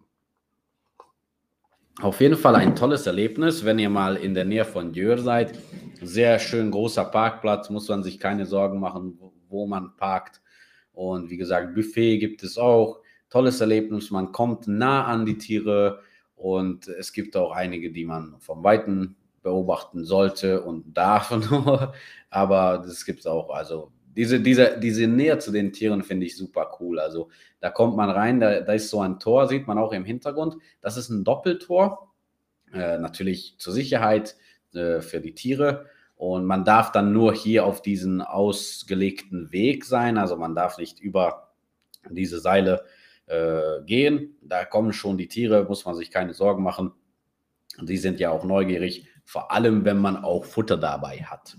Auf 2.02 2.22
jeden 2.22 2.38
Fall 2.38 2.56
ein 2.56 2.76
tolles 2.76 3.06
Erlebnis, 3.06 3.66
wenn 3.66 3.78
ihr 3.78 3.90
mal 3.90 4.16
in 4.16 4.34
der 4.34 4.46
Nähe 4.46 4.66
von 4.66 4.94
Dürr 4.94 5.20
seid. 5.20 5.60
Sehr 6.02 6.40
schön 6.40 6.72
großer 6.72 7.06
Parkplatz, 7.06 7.70
muss 7.70 7.88
man 7.88 8.02
sich 8.02 8.20
keine 8.20 8.46
Sorgen 8.46 8.80
machen, 8.80 9.20
wo 9.48 9.68
man 9.68 9.96
parkt. 9.96 10.42
Und 10.92 11.30
wie 11.30 11.38
gesagt, 11.38 11.76
Buffet 11.76 12.18
gibt 12.18 12.42
es 12.44 12.58
auch 12.58 13.03
tolles 13.34 13.62
Erlebnis. 13.62 14.12
Man 14.12 14.32
kommt 14.32 14.68
nah 14.68 15.06
an 15.06 15.26
die 15.26 15.40
Tiere 15.40 16.02
und 16.36 16.88
es 16.88 17.14
gibt 17.14 17.36
auch 17.36 17.52
einige, 17.52 17.92
die 17.92 18.06
man 18.06 18.36
vom 18.38 18.64
Weiten 18.64 19.16
beobachten 19.42 20.06
sollte 20.06 20.62
und 20.62 20.94
darf. 20.96 21.34
Aber 22.30 22.84
das 22.86 23.06
gibt 23.06 23.22
es 23.22 23.26
auch. 23.26 23.50
Also 23.50 23.92
diese, 24.16 24.40
diese, 24.40 24.78
diese 24.80 25.08
Nähe 25.08 25.40
zu 25.40 25.52
den 25.52 25.74
Tieren 25.74 26.04
finde 26.04 26.28
ich 26.28 26.38
super 26.38 26.78
cool. 26.80 27.00
Also 27.00 27.30
da 27.60 27.72
kommt 27.72 27.98
man 27.98 28.12
rein, 28.12 28.40
da, 28.40 28.62
da 28.62 28.74
ist 28.74 28.92
so 28.92 29.02
ein 29.02 29.20
Tor, 29.20 29.48
sieht 29.48 29.66
man 29.66 29.80
auch 29.80 29.94
im 29.94 30.06
Hintergrund. 30.06 30.58
Das 30.80 30.96
ist 30.96 31.10
ein 31.10 31.24
Doppeltor. 31.24 32.14
Äh, 32.72 33.00
natürlich 33.00 33.56
zur 33.58 33.74
Sicherheit 33.74 34.36
äh, 34.76 35.02
für 35.02 35.22
die 35.22 35.34
Tiere. 35.34 35.88
Und 36.18 36.46
man 36.46 36.66
darf 36.66 36.92
dann 36.92 37.14
nur 37.14 37.34
hier 37.34 37.66
auf 37.66 37.82
diesen 37.82 38.22
ausgelegten 38.22 39.52
Weg 39.52 39.86
sein. 39.86 40.20
Also 40.20 40.38
man 40.38 40.54
darf 40.54 40.78
nicht 40.78 41.00
über 41.00 41.50
diese 42.12 42.40
Seile 42.40 42.84
äh, 43.28 43.82
gehen. 43.86 44.38
Da 44.42 44.66
kommen 44.66 44.94
schon 44.94 45.18
die 45.18 45.28
Tiere, 45.28 45.66
muss 45.66 45.86
man 45.86 45.96
sich 45.96 46.12
keine 46.12 46.34
Sorgen 46.34 46.64
machen. 46.64 46.92
Die 47.82 47.98
sind 47.98 48.20
ja 48.20 48.30
auch 48.30 48.44
neugierig, 48.44 49.08
vor 49.24 49.52
allem 49.52 49.86
wenn 49.86 49.98
man 49.98 50.24
auch 50.24 50.46
Futter 50.46 50.78
dabei 50.78 51.18
hat. 51.24 51.56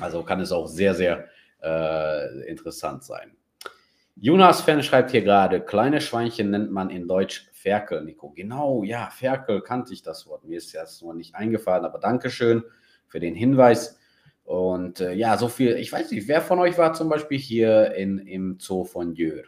Also 0.00 0.22
kann 0.22 0.40
es 0.40 0.52
auch 0.52 0.66
sehr, 0.66 0.94
sehr 0.94 1.26
äh, 1.62 2.48
interessant 2.48 3.04
sein. 3.04 3.36
Jonas-Fan 4.16 4.82
schreibt 4.82 5.12
hier 5.12 5.22
gerade, 5.22 5.60
kleine 5.60 6.00
Schweinchen 6.00 6.50
nennt 6.50 6.70
man 6.70 6.90
in 6.90 7.08
Deutsch 7.08 7.48
Ferkel, 7.52 8.04
Nico. 8.04 8.30
Genau, 8.30 8.82
ja, 8.82 9.08
Ferkel 9.10 9.62
kannte 9.62 9.92
ich 9.92 10.02
das 10.02 10.26
Wort. 10.26 10.44
Mir 10.44 10.58
ist 10.58 10.74
das 10.74 11.00
nur 11.00 11.14
nicht 11.14 11.34
eingefallen, 11.34 11.84
aber 11.84 11.98
Dankeschön 11.98 12.62
für 13.06 13.20
den 13.20 13.34
Hinweis. 13.34 13.98
Und 14.44 15.00
äh, 15.00 15.12
ja, 15.12 15.36
so 15.36 15.48
viel, 15.48 15.76
ich 15.76 15.92
weiß 15.92 16.10
nicht, 16.10 16.28
wer 16.28 16.42
von 16.42 16.58
euch 16.58 16.76
war 16.76 16.92
zum 16.92 17.08
Beispiel 17.08 17.38
hier 17.38 17.94
in, 17.94 18.18
im 18.18 18.58
Zoo 18.60 18.84
von 18.84 19.14
Jör? 19.14 19.44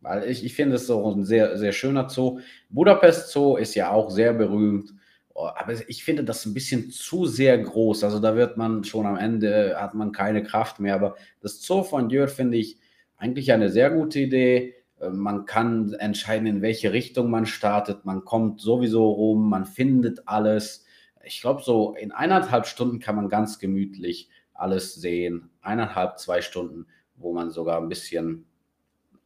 Weil 0.00 0.30
ich, 0.30 0.44
ich 0.44 0.54
finde 0.54 0.76
es 0.76 0.86
so 0.86 1.10
ein 1.12 1.24
sehr, 1.24 1.58
sehr 1.58 1.72
schöner 1.72 2.08
Zoo. 2.08 2.40
Budapest 2.70 3.30
Zoo 3.30 3.56
ist 3.56 3.74
ja 3.74 3.90
auch 3.90 4.10
sehr 4.10 4.32
berühmt. 4.32 4.94
Oh, 5.34 5.46
aber 5.46 5.74
ich 5.88 6.04
finde 6.04 6.24
das 6.24 6.44
ein 6.46 6.54
bisschen 6.54 6.90
zu 6.90 7.26
sehr 7.26 7.56
groß. 7.58 8.04
Also 8.04 8.18
da 8.18 8.34
wird 8.34 8.56
man 8.56 8.84
schon 8.84 9.06
am 9.06 9.16
Ende, 9.16 9.76
hat 9.78 9.94
man 9.94 10.12
keine 10.12 10.42
Kraft 10.42 10.80
mehr. 10.80 10.94
Aber 10.94 11.16
das 11.40 11.62
Zoo 11.62 11.82
von 11.82 12.10
Jör 12.10 12.28
finde 12.28 12.58
ich 12.58 12.78
eigentlich 13.16 13.52
eine 13.52 13.70
sehr 13.70 13.90
gute 13.90 14.20
Idee. 14.20 14.74
Äh, 15.00 15.10
man 15.10 15.44
kann 15.44 15.92
entscheiden, 15.94 16.46
in 16.46 16.62
welche 16.62 16.92
Richtung 16.92 17.30
man 17.30 17.46
startet. 17.46 18.04
Man 18.04 18.24
kommt 18.24 18.60
sowieso 18.60 19.08
rum, 19.10 19.48
man 19.48 19.66
findet 19.66 20.26
alles. 20.26 20.84
Ich 21.24 21.40
glaube, 21.40 21.62
so 21.62 21.94
in 21.94 22.12
eineinhalb 22.12 22.66
Stunden 22.66 22.98
kann 22.98 23.16
man 23.16 23.28
ganz 23.28 23.58
gemütlich 23.58 24.30
alles 24.54 24.94
sehen. 24.94 25.50
Eineinhalb, 25.60 26.18
zwei 26.18 26.42
Stunden, 26.42 26.86
wo 27.16 27.32
man 27.32 27.50
sogar 27.50 27.80
ein 27.80 27.88
bisschen 27.88 28.46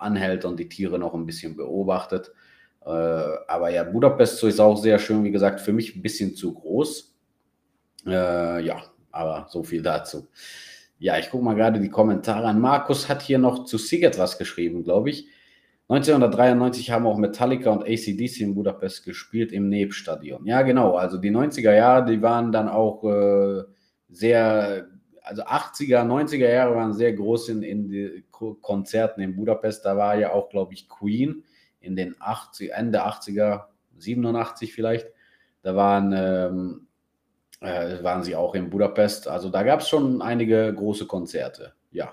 anhält 0.05 0.45
und 0.45 0.61
die 0.61 0.69
Tiere 0.69 0.99
noch 0.99 1.15
ein 1.15 1.27
bisschen 1.27 1.57
beobachtet. 1.57 2.33
Äh, 2.85 2.89
aber 2.89 3.71
ja, 3.71 3.83
Budapest 3.85 4.39
so 4.39 4.47
ist 4.47 4.61
auch 4.61 4.77
sehr 4.77 4.99
schön, 4.99 5.25
wie 5.25 5.31
gesagt, 5.31 5.61
für 5.61 5.73
mich 5.73 5.97
ein 5.97 6.03
bisschen 6.03 6.37
zu 6.37 6.55
groß. 6.55 7.15
Äh, 8.07 8.65
ja, 8.65 8.83
aber 9.11 9.47
so 9.51 9.63
viel 9.63 9.83
dazu. 9.83 10.29
Ja, 10.99 11.19
ich 11.19 11.31
gucke 11.31 11.45
mal 11.45 11.55
gerade 11.55 11.81
die 11.81 11.89
Kommentare 11.89 12.47
an. 12.47 12.61
Markus 12.61 13.09
hat 13.09 13.23
hier 13.23 13.39
noch 13.39 13.65
zu 13.65 13.79
Siget 13.79 14.19
was 14.19 14.39
geschrieben, 14.39 14.85
glaube 14.85 15.11
ich. 15.11 15.29
1993 15.89 16.91
haben 16.91 17.07
auch 17.07 17.19
Metallica 17.19 17.71
und 17.71 17.83
ACDC 17.83 18.41
in 18.41 18.55
Budapest 18.55 19.05
gespielt 19.05 19.53
im 19.53 19.69
Nebstadion. 19.69 20.47
Ja, 20.47 20.63
genau. 20.63 20.97
Also 20.97 21.19
die 21.19 21.31
90er 21.31 21.75
Jahre, 21.75 22.07
die 22.07 22.23
waren 22.23 22.53
dann 22.53 22.69
auch 22.69 23.05
äh, 23.05 23.65
sehr 24.09 24.89
also 25.25 25.43
80er, 25.43 26.05
90er 26.05 26.49
Jahre 26.49 26.77
waren 26.77 26.93
sehr 26.93 27.13
groß 27.13 27.49
in, 27.49 27.63
in 27.63 28.25
Konzerten 28.31 29.23
in 29.23 29.35
Budapest. 29.35 29.85
Da 29.85 29.97
war 29.97 30.17
ja 30.17 30.33
auch, 30.33 30.51
glaube 30.51 30.75
ich, 30.75 30.89
Queen 30.89 31.45
in 31.81 31.97
den 31.97 32.15
80, 32.21 32.73
Ende 32.73 33.05
80er, 33.05 33.65
87 33.99 34.73
vielleicht. 34.73 35.07
Da 35.63 35.75
waren, 35.75 36.13
ähm, 36.15 36.87
äh, 37.61 38.03
waren 38.05 38.23
sie 38.23 38.37
auch 38.37 38.55
in 38.55 38.69
Budapest. 38.69 39.27
Also 39.27 39.49
da 39.49 39.63
gab 39.63 39.81
es 39.81 39.89
schon 39.89 40.21
einige 40.21 40.73
große 40.75 41.07
Konzerte. 41.07 41.73
Ja. 41.91 42.13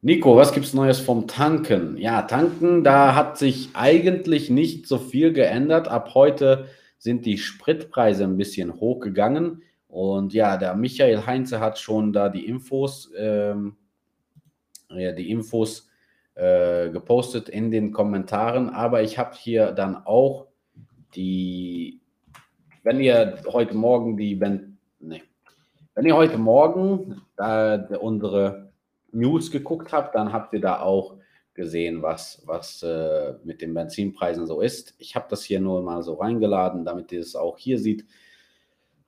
Nico, 0.00 0.36
was 0.36 0.52
gibt 0.52 0.66
es 0.66 0.74
Neues 0.74 1.00
vom 1.00 1.26
Tanken? 1.26 1.96
Ja, 1.96 2.22
Tanken, 2.22 2.84
da 2.84 3.16
hat 3.16 3.36
sich 3.36 3.70
eigentlich 3.74 4.48
nicht 4.48 4.86
so 4.86 4.98
viel 4.98 5.32
geändert. 5.32 5.88
Ab 5.88 6.14
heute 6.14 6.68
sind 6.98 7.26
die 7.26 7.36
Spritpreise 7.36 8.22
ein 8.22 8.36
bisschen 8.36 8.74
hochgegangen. 8.74 9.62
Und 9.88 10.34
ja, 10.34 10.56
der 10.56 10.74
Michael 10.74 11.26
Heinze 11.26 11.60
hat 11.60 11.78
schon 11.78 12.12
da 12.12 12.28
die 12.28 12.46
Infos, 12.46 13.10
ähm, 13.16 13.76
ja, 14.90 15.12
die 15.12 15.30
Infos 15.30 15.88
äh, 16.34 16.90
gepostet 16.90 17.48
in 17.48 17.70
den 17.70 17.92
Kommentaren. 17.92 18.70
Aber 18.70 19.02
ich 19.02 19.18
habe 19.18 19.34
hier 19.34 19.72
dann 19.72 19.96
auch 19.96 20.46
die, 21.14 22.00
wenn 22.82 23.00
ihr 23.00 23.42
heute 23.50 23.74
Morgen 23.74 24.16
die, 24.16 24.38
wenn, 24.38 24.78
nee, 25.00 25.22
wenn 25.94 26.06
ihr 26.06 26.16
heute 26.16 26.38
Morgen 26.38 27.22
äh, 27.38 27.78
unsere 27.96 28.70
News 29.10 29.50
geguckt 29.50 29.92
habt, 29.92 30.14
dann 30.14 30.32
habt 30.32 30.52
ihr 30.52 30.60
da 30.60 30.80
auch 30.80 31.16
gesehen, 31.54 32.02
was, 32.02 32.42
was 32.46 32.82
äh, 32.84 33.34
mit 33.42 33.62
den 33.62 33.74
Benzinpreisen 33.74 34.46
so 34.46 34.60
ist. 34.60 34.94
Ich 34.98 35.16
habe 35.16 35.26
das 35.28 35.42
hier 35.42 35.60
nur 35.60 35.82
mal 35.82 36.02
so 36.02 36.14
reingeladen, 36.14 36.84
damit 36.84 37.10
ihr 37.10 37.20
es 37.20 37.34
auch 37.34 37.58
hier 37.58 37.78
seht. 37.78 38.04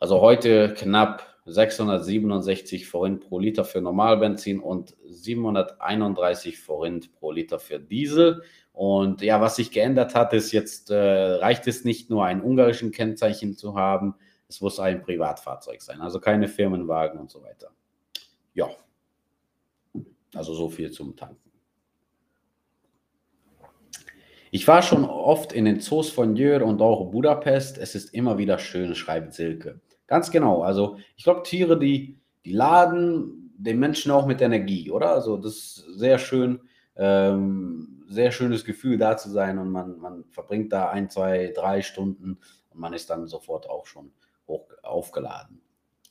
Also 0.00 0.22
heute 0.22 0.72
knapp 0.72 1.26
667 1.44 2.88
Forint 2.88 3.20
pro 3.20 3.38
Liter 3.38 3.66
für 3.66 3.82
Normalbenzin 3.82 4.58
und 4.58 4.96
731 5.06 6.58
Forint 6.58 7.12
pro 7.12 7.32
Liter 7.32 7.58
für 7.58 7.78
Diesel. 7.78 8.42
Und 8.72 9.20
ja, 9.20 9.42
was 9.42 9.56
sich 9.56 9.70
geändert 9.70 10.14
hat, 10.14 10.32
ist 10.32 10.52
jetzt, 10.52 10.90
äh, 10.90 10.96
reicht 11.34 11.66
es 11.66 11.84
nicht 11.84 12.08
nur 12.08 12.24
ein 12.24 12.40
ungarischen 12.40 12.92
Kennzeichen 12.92 13.54
zu 13.54 13.74
haben, 13.74 14.14
es 14.48 14.62
muss 14.62 14.80
ein 14.80 15.02
Privatfahrzeug 15.02 15.82
sein, 15.82 16.00
also 16.00 16.18
keine 16.18 16.48
Firmenwagen 16.48 17.20
und 17.20 17.30
so 17.30 17.42
weiter. 17.42 17.70
Ja, 18.54 18.70
also 20.34 20.54
so 20.54 20.70
viel 20.70 20.90
zum 20.92 21.14
Tanken. 21.14 21.50
Ich 24.50 24.66
war 24.66 24.80
schon 24.82 25.04
oft 25.04 25.52
in 25.52 25.66
den 25.66 25.80
Zoos 25.80 26.10
von 26.10 26.34
Jör 26.36 26.64
und 26.64 26.80
auch 26.80 27.10
Budapest. 27.10 27.78
Es 27.78 27.94
ist 27.94 28.14
immer 28.14 28.38
wieder 28.38 28.58
schön, 28.58 28.94
schreibt 28.96 29.34
Silke. 29.34 29.80
Ganz 30.11 30.33
genau. 30.33 30.62
Also 30.62 30.99
ich 31.16 31.23
glaube, 31.23 31.44
Tiere, 31.44 31.79
die, 31.79 32.18
die 32.44 32.53
laden 32.53 33.55
den 33.57 33.79
Menschen 33.79 34.11
auch 34.11 34.27
mit 34.27 34.40
Energie, 34.42 34.90
oder? 34.90 35.11
Also 35.11 35.37
das 35.37 35.53
ist 35.55 35.85
sehr 35.99 36.18
schön, 36.18 36.61
ähm, 36.96 38.03
sehr 38.09 38.33
schönes 38.33 38.64
Gefühl 38.64 38.99
da 38.99 39.16
zu 39.16 39.31
sein 39.31 39.59
und 39.59 39.70
man, 39.70 39.99
man 40.01 40.25
verbringt 40.33 40.73
da 40.73 40.88
ein, 40.88 41.09
zwei, 41.11 41.53
drei 41.55 41.81
Stunden 41.81 42.38
und 42.70 42.81
man 42.81 42.92
ist 42.92 43.09
dann 43.09 43.29
sofort 43.29 43.70
auch 43.70 43.87
schon 43.87 44.11
hoch 44.49 44.66
aufgeladen. 44.83 45.61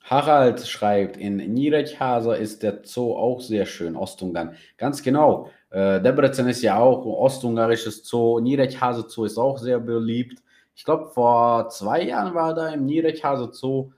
Harald 0.01 0.65
schreibt, 0.65 1.17
in 1.17 1.35
Nyíregyháza 1.53 2.35
ist 2.35 2.63
der 2.63 2.79
Zoo 2.83 3.17
auch 3.17 3.41
sehr 3.41 3.65
schön, 3.65 3.97
Ostungarn. 3.97 4.55
Ganz 4.77 5.03
genau. 5.03 5.49
Äh, 5.71 5.99
Debrecen 5.99 6.47
ist 6.47 6.61
ja 6.61 6.79
auch 6.79 7.05
ein 7.05 7.11
ostungarisches 7.11 8.05
Zoo. 8.05 8.39
Nyíregyháza 8.39 9.09
Zoo 9.09 9.25
ist 9.25 9.37
auch 9.37 9.57
sehr 9.57 9.81
beliebt 9.81 10.41
ich 10.79 10.85
glaube, 10.85 11.07
vor 11.07 11.67
zwei 11.67 12.03
Jahren 12.03 12.33
war 12.33 12.53
da 12.53 12.69
im 12.69 12.85
Nierechhase 12.85 13.49
Zoo, 13.51 13.91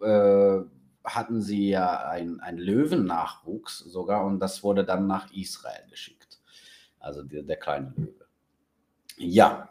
äh, 0.00 0.60
hatten 1.02 1.42
sie 1.42 1.70
ja 1.70 2.08
einen 2.08 2.56
Löwennachwuchs 2.56 3.80
sogar 3.80 4.24
und 4.24 4.38
das 4.38 4.62
wurde 4.62 4.84
dann 4.84 5.08
nach 5.08 5.32
Israel 5.32 5.82
geschickt. 5.90 6.38
Also 7.00 7.24
der, 7.24 7.42
der 7.42 7.56
kleine 7.56 7.92
Löwe. 7.96 8.26
Ja, 9.16 9.70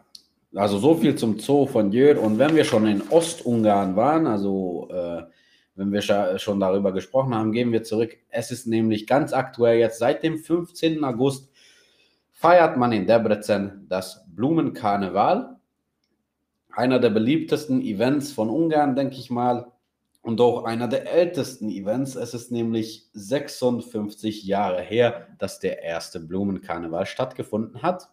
also 0.53 0.79
so 0.79 0.95
viel 0.95 1.15
zum 1.15 1.39
Zoo 1.39 1.65
von 1.65 1.93
Jör. 1.93 2.21
Und 2.21 2.39
wenn 2.39 2.53
wir 2.53 2.65
schon 2.65 2.87
in 2.87 3.03
Ostungarn 3.09 3.95
waren, 3.95 4.27
also 4.27 4.89
äh, 4.91 5.23
wenn 5.75 5.93
wir 5.93 6.01
schon 6.01 6.59
darüber 6.59 6.91
gesprochen 6.91 7.33
haben, 7.33 7.53
gehen 7.53 7.71
wir 7.71 7.83
zurück. 7.83 8.17
Es 8.27 8.51
ist 8.51 8.67
nämlich 8.67 9.07
ganz 9.07 9.31
aktuell 9.31 9.79
jetzt 9.79 9.99
seit 9.99 10.23
dem 10.23 10.37
15. 10.37 11.05
August 11.05 11.53
feiert 12.33 12.75
man 12.75 12.91
in 12.91 13.07
Debrecen 13.07 13.85
das 13.87 14.25
Blumenkarneval 14.27 15.55
einer 16.71 16.99
der 16.99 17.09
beliebtesten 17.09 17.81
Events 17.81 18.31
von 18.31 18.49
Ungarn, 18.49 18.95
denke 18.95 19.15
ich 19.15 19.29
mal, 19.29 19.71
und 20.21 20.41
auch 20.41 20.65
einer 20.65 20.87
der 20.87 21.11
ältesten 21.11 21.69
Events. 21.69 22.15
Es 22.15 22.33
ist 22.33 22.51
nämlich 22.51 23.07
56 23.13 24.43
Jahre 24.43 24.81
her, 24.81 25.27
dass 25.39 25.59
der 25.59 25.81
erste 25.81 26.19
Blumenkarneval 26.19 27.05
stattgefunden 27.05 27.81
hat. 27.81 28.09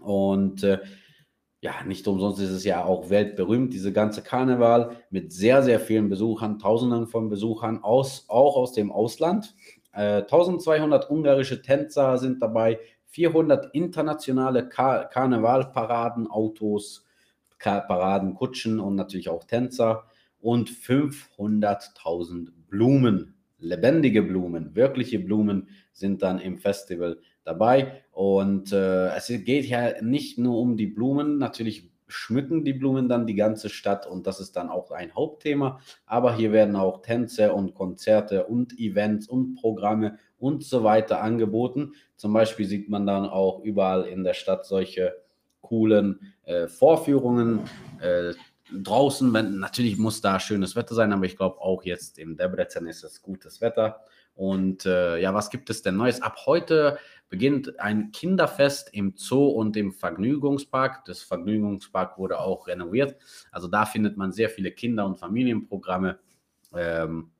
Und 0.00 0.62
äh, 0.62 0.78
ja, 1.60 1.72
nicht 1.84 2.06
umsonst 2.06 2.40
ist 2.40 2.50
es 2.50 2.64
ja 2.64 2.84
auch 2.84 3.10
weltberühmt, 3.10 3.72
diese 3.72 3.92
ganze 3.92 4.22
Karneval 4.22 4.92
mit 5.10 5.32
sehr, 5.32 5.62
sehr 5.62 5.80
vielen 5.80 6.08
Besuchern, 6.08 6.60
Tausenden 6.60 7.08
von 7.08 7.28
Besuchern, 7.28 7.82
aus, 7.82 8.26
auch 8.28 8.56
aus 8.56 8.72
dem 8.72 8.92
Ausland. 8.92 9.56
Äh, 9.92 10.22
1200 10.22 11.10
ungarische 11.10 11.60
Tänzer 11.60 12.16
sind 12.18 12.40
dabei, 12.40 12.78
400 13.06 13.74
internationale 13.74 14.68
Kar 14.68 15.06
Karnevalparaden, 15.08 16.28
Autos, 16.28 17.07
Paraden, 17.58 18.34
Kutschen 18.34 18.80
und 18.80 18.94
natürlich 18.94 19.28
auch 19.28 19.44
Tänzer 19.44 20.04
und 20.40 20.70
500.000 20.70 22.48
Blumen, 22.68 23.34
lebendige 23.58 24.22
Blumen, 24.22 24.74
wirkliche 24.74 25.18
Blumen 25.18 25.68
sind 25.92 26.22
dann 26.22 26.38
im 26.38 26.58
Festival 26.58 27.18
dabei. 27.44 28.02
Und 28.12 28.72
äh, 28.72 29.08
es 29.16 29.28
geht 29.28 29.64
ja 29.66 30.00
nicht 30.02 30.38
nur 30.38 30.58
um 30.58 30.76
die 30.76 30.86
Blumen, 30.86 31.38
natürlich 31.38 31.90
schmücken 32.08 32.64
die 32.64 32.72
Blumen 32.72 33.08
dann 33.08 33.26
die 33.26 33.34
ganze 33.34 33.68
Stadt 33.68 34.06
und 34.06 34.26
das 34.26 34.40
ist 34.40 34.56
dann 34.56 34.70
auch 34.70 34.90
ein 34.90 35.14
Hauptthema. 35.14 35.80
Aber 36.06 36.34
hier 36.34 36.52
werden 36.52 36.74
auch 36.74 37.02
Tänze 37.02 37.52
und 37.52 37.74
Konzerte 37.74 38.46
und 38.46 38.78
Events 38.78 39.28
und 39.28 39.56
Programme 39.56 40.18
und 40.38 40.64
so 40.64 40.84
weiter 40.84 41.20
angeboten. 41.20 41.92
Zum 42.16 42.32
Beispiel 42.32 42.66
sieht 42.66 42.88
man 42.88 43.06
dann 43.06 43.26
auch 43.26 43.62
überall 43.62 44.04
in 44.04 44.24
der 44.24 44.34
Stadt 44.34 44.64
solche 44.64 45.14
coolen 45.60 46.34
äh, 46.44 46.68
Vorführungen. 46.68 47.60
Äh, 48.00 48.32
draußen, 48.72 49.32
wenn, 49.32 49.58
natürlich 49.58 49.96
muss 49.96 50.20
da 50.20 50.38
schönes 50.40 50.76
Wetter 50.76 50.94
sein, 50.94 51.12
aber 51.12 51.24
ich 51.24 51.36
glaube 51.36 51.60
auch 51.60 51.84
jetzt 51.84 52.18
in 52.18 52.36
Debrecen 52.36 52.86
ist 52.86 53.04
es 53.04 53.22
gutes 53.22 53.60
Wetter. 53.60 54.00
Und 54.34 54.86
äh, 54.86 55.18
ja, 55.18 55.34
was 55.34 55.50
gibt 55.50 55.68
es 55.70 55.82
denn 55.82 55.96
Neues? 55.96 56.22
Ab 56.22 56.46
heute 56.46 56.98
beginnt 57.28 57.80
ein 57.80 58.12
Kinderfest 58.12 58.90
im 58.92 59.14
Zoo 59.16 59.48
und 59.48 59.76
im 59.76 59.92
Vergnügungspark. 59.92 61.04
Das 61.06 61.22
Vergnügungspark 61.22 62.18
wurde 62.18 62.38
auch 62.38 62.68
renoviert. 62.68 63.16
Also 63.50 63.68
da 63.68 63.84
findet 63.84 64.16
man 64.16 64.32
sehr 64.32 64.48
viele 64.48 64.70
Kinder- 64.70 65.06
und 65.06 65.18
Familienprogramme. 65.18 66.18
Ähm, 66.74 67.30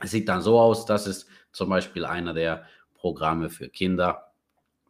es 0.00 0.10
sieht 0.10 0.28
dann 0.28 0.42
so 0.42 0.58
aus, 0.58 0.86
dass 0.86 1.06
es 1.06 1.26
zum 1.52 1.68
Beispiel 1.68 2.04
einer 2.04 2.34
der 2.34 2.64
Programme 2.94 3.48
für 3.48 3.68
Kinder 3.68 4.33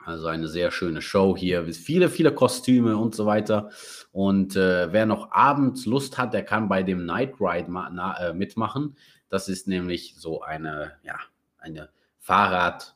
also 0.05 0.27
eine 0.27 0.49
sehr 0.49 0.71
schöne 0.71 1.01
Show 1.03 1.37
hier, 1.37 1.65
viele, 1.73 2.09
viele 2.09 2.33
Kostüme 2.33 2.97
und 2.97 3.15
so 3.15 3.27
weiter. 3.27 3.71
Und 4.13 4.57
äh, 4.57 4.93
wer 4.93 5.07
noch 5.07 5.33
abends 5.33 5.87
Lust 5.87 6.19
hat, 6.19 6.35
der 6.35 6.45
kann 6.45 6.69
bei 6.69 6.83
dem 6.83 7.07
Night 7.07 7.35
Ride 7.41 7.71
na, 7.71 8.17
äh, 8.19 8.35
mitmachen. 8.35 8.97
Das 9.29 9.49
ist 9.49 9.67
nämlich 9.67 10.15
so 10.17 10.43
eine, 10.43 10.93
ja, 11.03 11.19
eine 11.59 11.89
Fahrrad, 12.19 12.95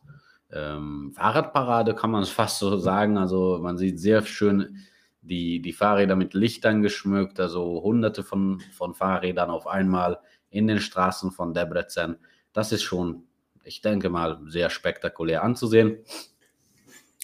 ähm, 0.52 1.12
Fahrradparade, 1.14 1.94
kann 1.94 2.10
man 2.10 2.22
es 2.22 2.30
fast 2.30 2.58
so 2.58 2.76
sagen. 2.78 3.16
Also 3.16 3.58
man 3.60 3.78
sieht 3.78 3.98
sehr 3.98 4.22
schön 4.22 4.78
die, 5.20 5.60
die 5.60 5.72
Fahrräder 5.72 6.16
mit 6.16 6.34
Lichtern 6.34 6.82
geschmückt, 6.82 7.40
also 7.40 7.82
hunderte 7.82 8.22
von, 8.22 8.60
von 8.72 8.94
Fahrrädern 8.94 9.50
auf 9.50 9.66
einmal 9.66 10.18
in 10.50 10.66
den 10.66 10.80
Straßen 10.80 11.30
von 11.30 11.54
Debrecen. 11.54 12.16
Das 12.52 12.72
ist 12.72 12.82
schon, 12.82 13.24
ich 13.62 13.82
denke 13.82 14.08
mal, 14.08 14.40
sehr 14.46 14.70
spektakulär 14.70 15.42
anzusehen. 15.42 15.98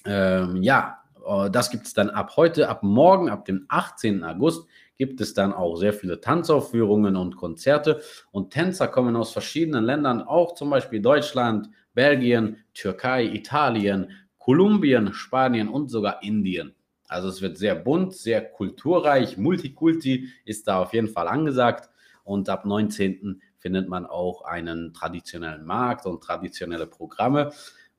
Ähm, 0.05 0.63
ja, 0.63 1.03
äh, 1.27 1.51
das 1.51 1.71
gibt 1.71 1.87
es 1.87 1.95
dann 1.95 2.11
ab 2.11 2.37
heute, 2.37 2.69
ab 2.69 2.83
morgen, 2.83 3.29
ab 3.29 3.45
dem 3.45 3.67
18. 3.69 4.25
August 4.25 4.69
gibt 4.97 5.21
es 5.21 5.35
dann 5.35 5.53
auch 5.53 5.77
sehr 5.77 5.93
viele 5.93 6.21
Tanzaufführungen 6.21 7.17
und 7.17 7.37
Konzerte. 7.37 8.01
Und 8.31 8.51
Tänzer 8.53 8.89
kommen 8.89 9.17
aus 9.17 9.33
verschiedenen 9.33 9.85
Ländern, 9.85 10.23
auch 10.23 10.55
zum 10.55 10.71
Beispiel 10.71 11.01
Deutschland, 11.01 11.69
Belgien, 11.95 12.59
Türkei, 12.75 13.25
Italien, 13.25 14.11
Kolumbien, 14.39 15.13
Spanien 15.13 15.69
und 15.69 15.91
sogar 15.91 16.23
Indien. 16.23 16.75
Also 17.09 17.29
es 17.29 17.43
wird 17.43 17.59
sehr 17.59 17.75
bunt, 17.75 18.15
sehr 18.15 18.45
kulturreich. 18.45 19.37
Multikulti 19.37 20.29
ist 20.45 20.69
da 20.69 20.81
auf 20.81 20.93
jeden 20.93 21.09
Fall 21.09 21.29
angesagt. 21.29 21.91
Und 22.25 22.49
ab 22.49 22.65
19. 22.65 23.43
findet 23.59 23.89
man 23.89 24.07
auch 24.07 24.43
einen 24.45 24.93
traditionellen 24.95 25.65
Markt 25.65 26.07
und 26.07 26.23
traditionelle 26.23 26.87
Programme. 26.87 27.53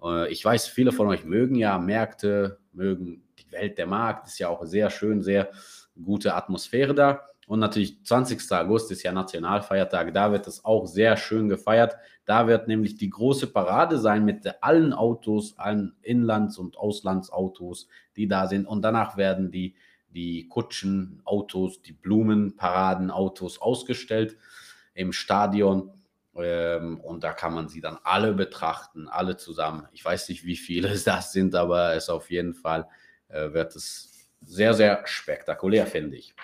Äh, 0.04 0.32
ich 0.32 0.44
weiß, 0.44 0.68
viele 0.68 0.92
von 0.92 1.08
euch 1.08 1.26
mögen 1.26 1.56
ja 1.56 1.78
Märkte, 1.78 2.60
mögen 2.74 3.24
die 3.40 3.52
Welt 3.52 3.78
der 3.78 3.88
Markt, 3.88 4.28
ist 4.28 4.40
ja 4.40 4.50
auch 4.50 4.66
sehr 4.66 4.90
schön, 4.90 5.22
sehr 5.22 5.50
gute 6.02 6.36
Atmosphäre 6.36 6.94
da. 6.94 7.22
Und 7.48 7.60
natürlich 7.60 8.04
20. 8.04 8.52
August 8.52 8.92
ist 8.92 9.04
ja 9.04 9.12
Nationalfeiertag, 9.12 10.14
da 10.14 10.32
wird 10.32 10.48
es 10.48 10.66
auch 10.66 10.88
sehr 10.88 11.16
schön 11.16 11.48
gefeiert. 11.48 11.96
Da 12.26 12.48
wird 12.48 12.68
nämlich 12.68 12.98
die 12.98 13.10
große 13.10 13.48
Parade 13.48 14.00
sein 14.00 14.26
mit 14.26 14.52
allen 14.64 14.94
Autos, 14.94 15.58
allen 15.60 15.96
Inlands- 16.02 16.58
und 16.58 16.76
Auslandsautos, 16.76 17.88
die 18.16 18.28
da 18.28 18.48
sind. 18.48 18.66
Und 18.66 18.82
danach 18.82 19.16
werden 19.16 19.52
die, 19.52 19.76
die 20.10 20.48
Kutschen, 20.48 21.22
Autos, 21.24 21.84
die 21.84 21.94
Blumenparaden, 21.94 23.12
Autos 23.12 23.62
ausgestellt 23.62 24.38
im 24.96 25.12
Stadion. 25.12 25.92
Ähm, 26.36 27.00
und 27.00 27.24
da 27.24 27.34
kann 27.34 27.54
man 27.54 27.68
sie 27.68 27.82
dann 27.82 27.98
alle 28.04 28.34
betrachten, 28.34 29.08
alle 29.08 29.38
zusammen. 29.38 29.88
Ich 29.94 30.04
weiß 30.04 30.30
nicht, 30.30 30.46
wie 30.46 30.58
viele 30.58 30.90
das 31.06 31.32
sind, 31.32 31.56
aber 31.56 31.94
es 31.94 32.10
auf 32.10 32.30
jeden 32.30 32.54
Fall 32.54 32.88
äh, 33.30 33.54
wird 33.54 33.76
es 33.76 34.30
sehr, 34.42 34.74
sehr 34.74 35.06
spektakulär, 35.06 35.88
finde 35.88 36.18
ich. 36.18 36.36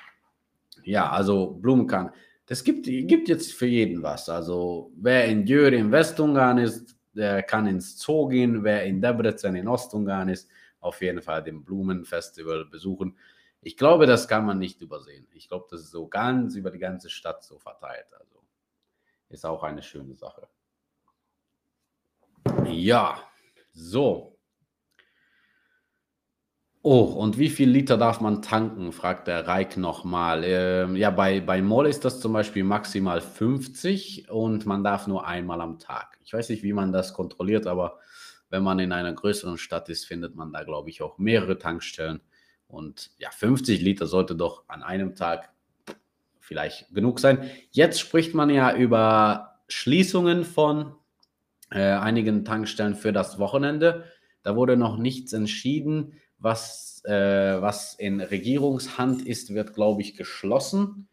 Ja, 0.84 1.10
also 1.10 1.52
Blumenkann. 1.52 2.12
Das 2.48 2.64
gibt, 2.64 2.86
gibt 2.86 3.30
jetzt 3.30 3.54
für 3.54 3.68
jeden 3.68 4.02
was. 4.04 4.28
Also 4.28 4.92
wer 4.98 5.26
in 5.26 5.46
Győr 5.46 5.72
in 5.72 5.92
Westungarn 5.92 6.58
ist, 6.58 6.96
der 7.14 7.44
kann 7.44 7.68
ins 7.68 8.00
Zoo 8.00 8.28
gehen. 8.28 8.64
Wer 8.64 8.86
in 8.86 9.02
Debrecen 9.02 9.56
in 9.56 9.68
Ostungarn 9.68 10.30
ist, 10.30 10.50
auf 10.80 11.02
jeden 11.02 11.22
Fall 11.22 11.44
den 11.44 11.64
Blumenfestival 11.64 12.66
besuchen. 12.66 13.18
Ich 13.62 13.78
glaube, 13.78 14.08
das 14.08 14.28
kann 14.28 14.46
man 14.46 14.58
nicht 14.58 14.82
übersehen. 14.82 15.28
Ich 15.34 15.48
glaube, 15.48 15.68
das 15.70 15.82
ist 15.82 15.92
so 15.92 16.08
ganz 16.08 16.56
über 16.56 16.72
die 16.72 16.80
ganze 16.80 17.10
Stadt 17.10 17.44
so 17.44 17.60
verteilt. 17.60 18.08
Also 18.12 18.41
ist 19.32 19.46
auch 19.46 19.64
eine 19.64 19.82
schöne 19.82 20.16
Sache. 20.16 20.48
Ja, 22.66 23.22
so. 23.74 24.38
Oh, 26.84 27.04
und 27.04 27.38
wie 27.38 27.50
viel 27.50 27.70
Liter 27.70 27.96
darf 27.96 28.22
man 28.22 28.42
tanken? 28.42 28.92
fragt 28.92 29.28
der 29.28 29.46
Reik 29.48 29.78
nochmal. 29.78 30.44
Ähm, 30.44 30.96
ja, 30.96 31.12
bei, 31.12 31.40
bei 31.40 31.62
Moll 31.62 31.86
ist 31.86 32.04
das 32.06 32.20
zum 32.20 32.34
Beispiel 32.34 32.64
maximal 32.64 33.22
50 33.22 34.32
und 34.32 34.66
man 34.66 34.84
darf 34.84 35.06
nur 35.06 35.28
einmal 35.28 35.62
am 35.62 35.78
Tag. 35.78 36.18
Ich 36.24 36.34
weiß 36.34 36.50
nicht, 36.50 36.64
wie 36.64 36.74
man 36.74 36.92
das 36.92 37.14
kontrolliert, 37.14 37.68
aber 37.68 38.00
wenn 38.50 38.64
man 38.64 38.80
in 38.80 38.92
einer 38.92 39.14
größeren 39.14 39.60
Stadt 39.60 39.90
ist, 39.90 40.06
findet 40.06 40.36
man 40.36 40.52
da, 40.52 40.64
glaube 40.64 40.90
ich, 40.90 41.04
auch 41.04 41.20
mehrere 41.20 41.60
Tankstellen. 41.60 42.22
Und 42.68 43.12
ja, 43.18 43.30
50 43.30 43.82
Liter 43.82 44.08
sollte 44.08 44.36
doch 44.36 44.64
an 44.68 44.82
einem 44.82 45.14
Tag 45.14 45.51
vielleicht 46.52 46.94
genug 46.94 47.22
sein. 47.22 47.50
Jetzt 47.72 48.02
spricht 48.02 48.34
man 48.36 48.50
ja 48.50 48.76
über 48.76 49.62
Schließungen 49.70 50.44
von 50.44 50.94
äh, 51.72 51.80
einigen 51.80 52.44
Tankstellen 52.44 52.96
für 52.96 53.14
das 53.14 53.40
Wochenende. 53.40 54.04
Da 54.44 54.58
wurde 54.58 54.76
noch 54.76 54.98
nichts 54.98 55.32
entschieden. 55.32 56.12
Was, 56.40 57.06
äh, 57.06 57.62
was 57.62 57.94
in 57.94 58.20
Regierungshand 58.20 59.26
ist, 59.26 59.54
wird, 59.54 59.74
glaube 59.74 60.02
ich, 60.02 60.18
geschlossen. 60.18 61.08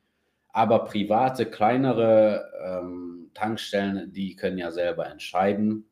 Aber 0.48 0.86
private, 0.86 1.46
kleinere 1.46 2.50
ähm, 2.60 3.30
Tankstellen, 3.32 4.12
die 4.12 4.34
können 4.34 4.58
ja 4.58 4.72
selber 4.72 5.06
entscheiden. 5.06 5.84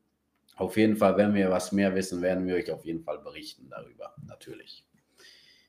Auf 0.56 0.76
jeden 0.76 0.96
Fall, 0.96 1.16
wenn 1.18 1.34
wir 1.34 1.52
was 1.52 1.70
mehr 1.70 1.94
wissen, 1.94 2.20
werden 2.20 2.48
wir 2.48 2.56
euch 2.56 2.72
auf 2.72 2.84
jeden 2.84 3.04
Fall 3.04 3.18
berichten 3.18 3.68
darüber, 3.70 4.12
natürlich. 4.26 4.84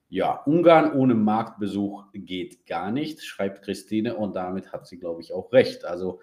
Ja, 0.10 0.42
Ungarn 0.46 0.94
ohne 0.94 1.16
Marktbesuch 1.16 2.06
geht 2.14 2.66
gar 2.66 2.92
nicht, 2.92 3.24
schreibt 3.24 3.64
Christine 3.64 4.16
und 4.16 4.36
damit 4.36 4.72
hat 4.72 4.88
sie, 4.88 4.98
glaube 4.98 5.22
ich, 5.22 5.34
auch 5.34 5.52
recht. 5.52 5.84
Also 5.84 6.22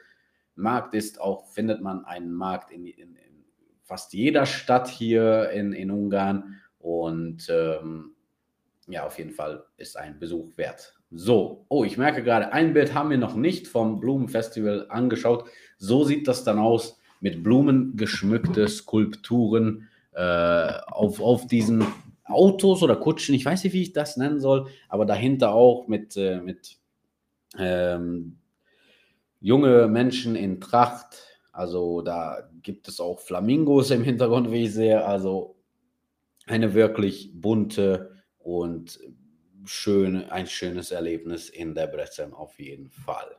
Markt 0.54 0.94
ist 0.94 1.20
auch, 1.20 1.46
findet 1.48 1.82
man 1.82 2.04
einen 2.04 2.32
Markt 2.32 2.70
in, 2.70 2.86
in, 2.86 3.16
in 3.16 3.44
fast 3.82 4.14
jeder 4.14 4.46
Stadt 4.46 4.88
hier 4.88 5.50
in, 5.50 5.72
in 5.72 5.90
Ungarn 5.90 6.60
und 6.78 7.46
ähm, 7.50 8.14
ja, 8.86 9.06
auf 9.06 9.18
jeden 9.18 9.32
Fall 9.32 9.64
ist 9.76 9.96
ein 9.96 10.18
Besuch 10.18 10.56
wert. 10.56 10.94
So, 11.10 11.66
oh, 11.68 11.84
ich 11.84 11.96
merke 11.96 12.22
gerade, 12.22 12.52
ein 12.52 12.72
Bild 12.72 12.94
haben 12.94 13.10
wir 13.10 13.18
noch 13.18 13.36
nicht 13.36 13.68
vom 13.68 14.00
Blumenfestival 14.00 14.86
angeschaut. 14.88 15.48
So 15.78 16.04
sieht 16.04 16.26
das 16.26 16.44
dann 16.44 16.58
aus 16.58 16.98
mit 17.20 17.42
Blumen 17.42 17.96
geschmückte 17.96 18.66
Skulpturen 18.68 19.88
äh, 20.12 20.72
auf, 20.86 21.20
auf 21.20 21.46
diesen 21.46 21.86
Autos 22.24 22.82
oder 22.82 22.96
Kutschen, 22.96 23.34
ich 23.34 23.44
weiß 23.44 23.64
nicht, 23.64 23.72
wie 23.72 23.82
ich 23.82 23.92
das 23.92 24.16
nennen 24.16 24.40
soll, 24.40 24.68
aber 24.88 25.04
dahinter 25.04 25.52
auch 25.52 25.86
mit, 25.88 26.16
äh, 26.16 26.40
mit 26.40 26.78
ähm, 27.58 28.38
junge 29.40 29.88
Menschen 29.88 30.34
in 30.36 30.60
Tracht. 30.60 31.40
Also 31.52 32.00
da 32.00 32.48
gibt 32.62 32.88
es 32.88 32.98
auch 32.98 33.20
Flamingos 33.20 33.90
im 33.90 34.02
Hintergrund, 34.02 34.50
wie 34.50 34.64
ich 34.64 34.74
sehe. 34.74 35.04
Also 35.04 35.56
eine 36.46 36.74
wirklich 36.74 37.30
bunte 37.34 38.22
und 38.38 38.98
schön, 39.64 40.28
ein 40.30 40.46
schönes 40.46 40.90
Erlebnis 40.90 41.48
in 41.48 41.74
der 41.74 41.86
Debrecen 41.86 42.32
auf 42.32 42.58
jeden 42.58 42.90
Fall. 42.90 43.36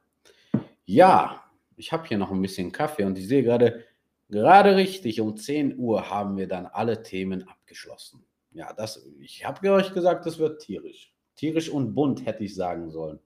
Ja, 0.86 1.44
ich 1.76 1.92
habe 1.92 2.08
hier 2.08 2.18
noch 2.18 2.32
ein 2.32 2.42
bisschen 2.42 2.72
Kaffee 2.72 3.04
und 3.04 3.18
ich 3.18 3.28
sehe 3.28 3.44
gerade, 3.44 3.84
gerade 4.30 4.76
richtig, 4.76 5.22
um 5.22 5.36
10 5.36 5.78
Uhr 5.78 6.10
haben 6.10 6.38
wir 6.38 6.48
dann 6.48 6.66
alle 6.68 7.04
Themen 7.04 7.48
abgeschlossen. 7.48 8.24
Ja, 8.56 8.72
das, 8.72 9.06
ich 9.20 9.46
habe 9.46 9.70
euch 9.74 9.94
gesagt, 9.94 10.26
das 10.26 10.40
wird 10.40 10.62
tierisch. 10.62 11.14
Tierisch 11.36 11.70
und 11.70 11.94
bunt, 11.94 12.26
hätte 12.26 12.46
ich 12.46 12.56
sagen 12.56 12.90
sollen. 12.90 13.20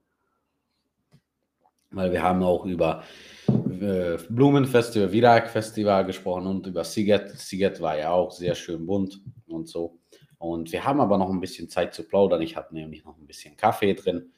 Weil 1.92 2.10
wir 2.10 2.20
haben 2.20 2.42
auch 2.42 2.66
über 2.66 3.04
äh, 3.46 4.18
Blumenfestival, 4.28 5.12
Virak-Festival 5.12 6.04
gesprochen 6.04 6.48
und 6.48 6.66
über 6.66 6.82
Siget. 6.82 7.30
Siget 7.38 7.80
war 7.80 7.96
ja 7.96 8.10
auch 8.10 8.32
sehr 8.32 8.56
schön 8.56 8.84
bunt 8.86 9.20
und 9.46 9.68
so. 9.68 10.00
Und 10.38 10.72
wir 10.72 10.84
haben 10.84 11.00
aber 11.00 11.16
noch 11.16 11.30
ein 11.30 11.40
bisschen 11.40 11.68
Zeit 11.68 11.94
zu 11.94 12.02
plaudern. 12.02 12.42
Ich 12.42 12.56
habe 12.56 12.74
nämlich 12.74 13.04
noch 13.04 13.16
ein 13.16 13.26
bisschen 13.26 13.56
Kaffee 13.56 13.94
drin. 13.94 14.32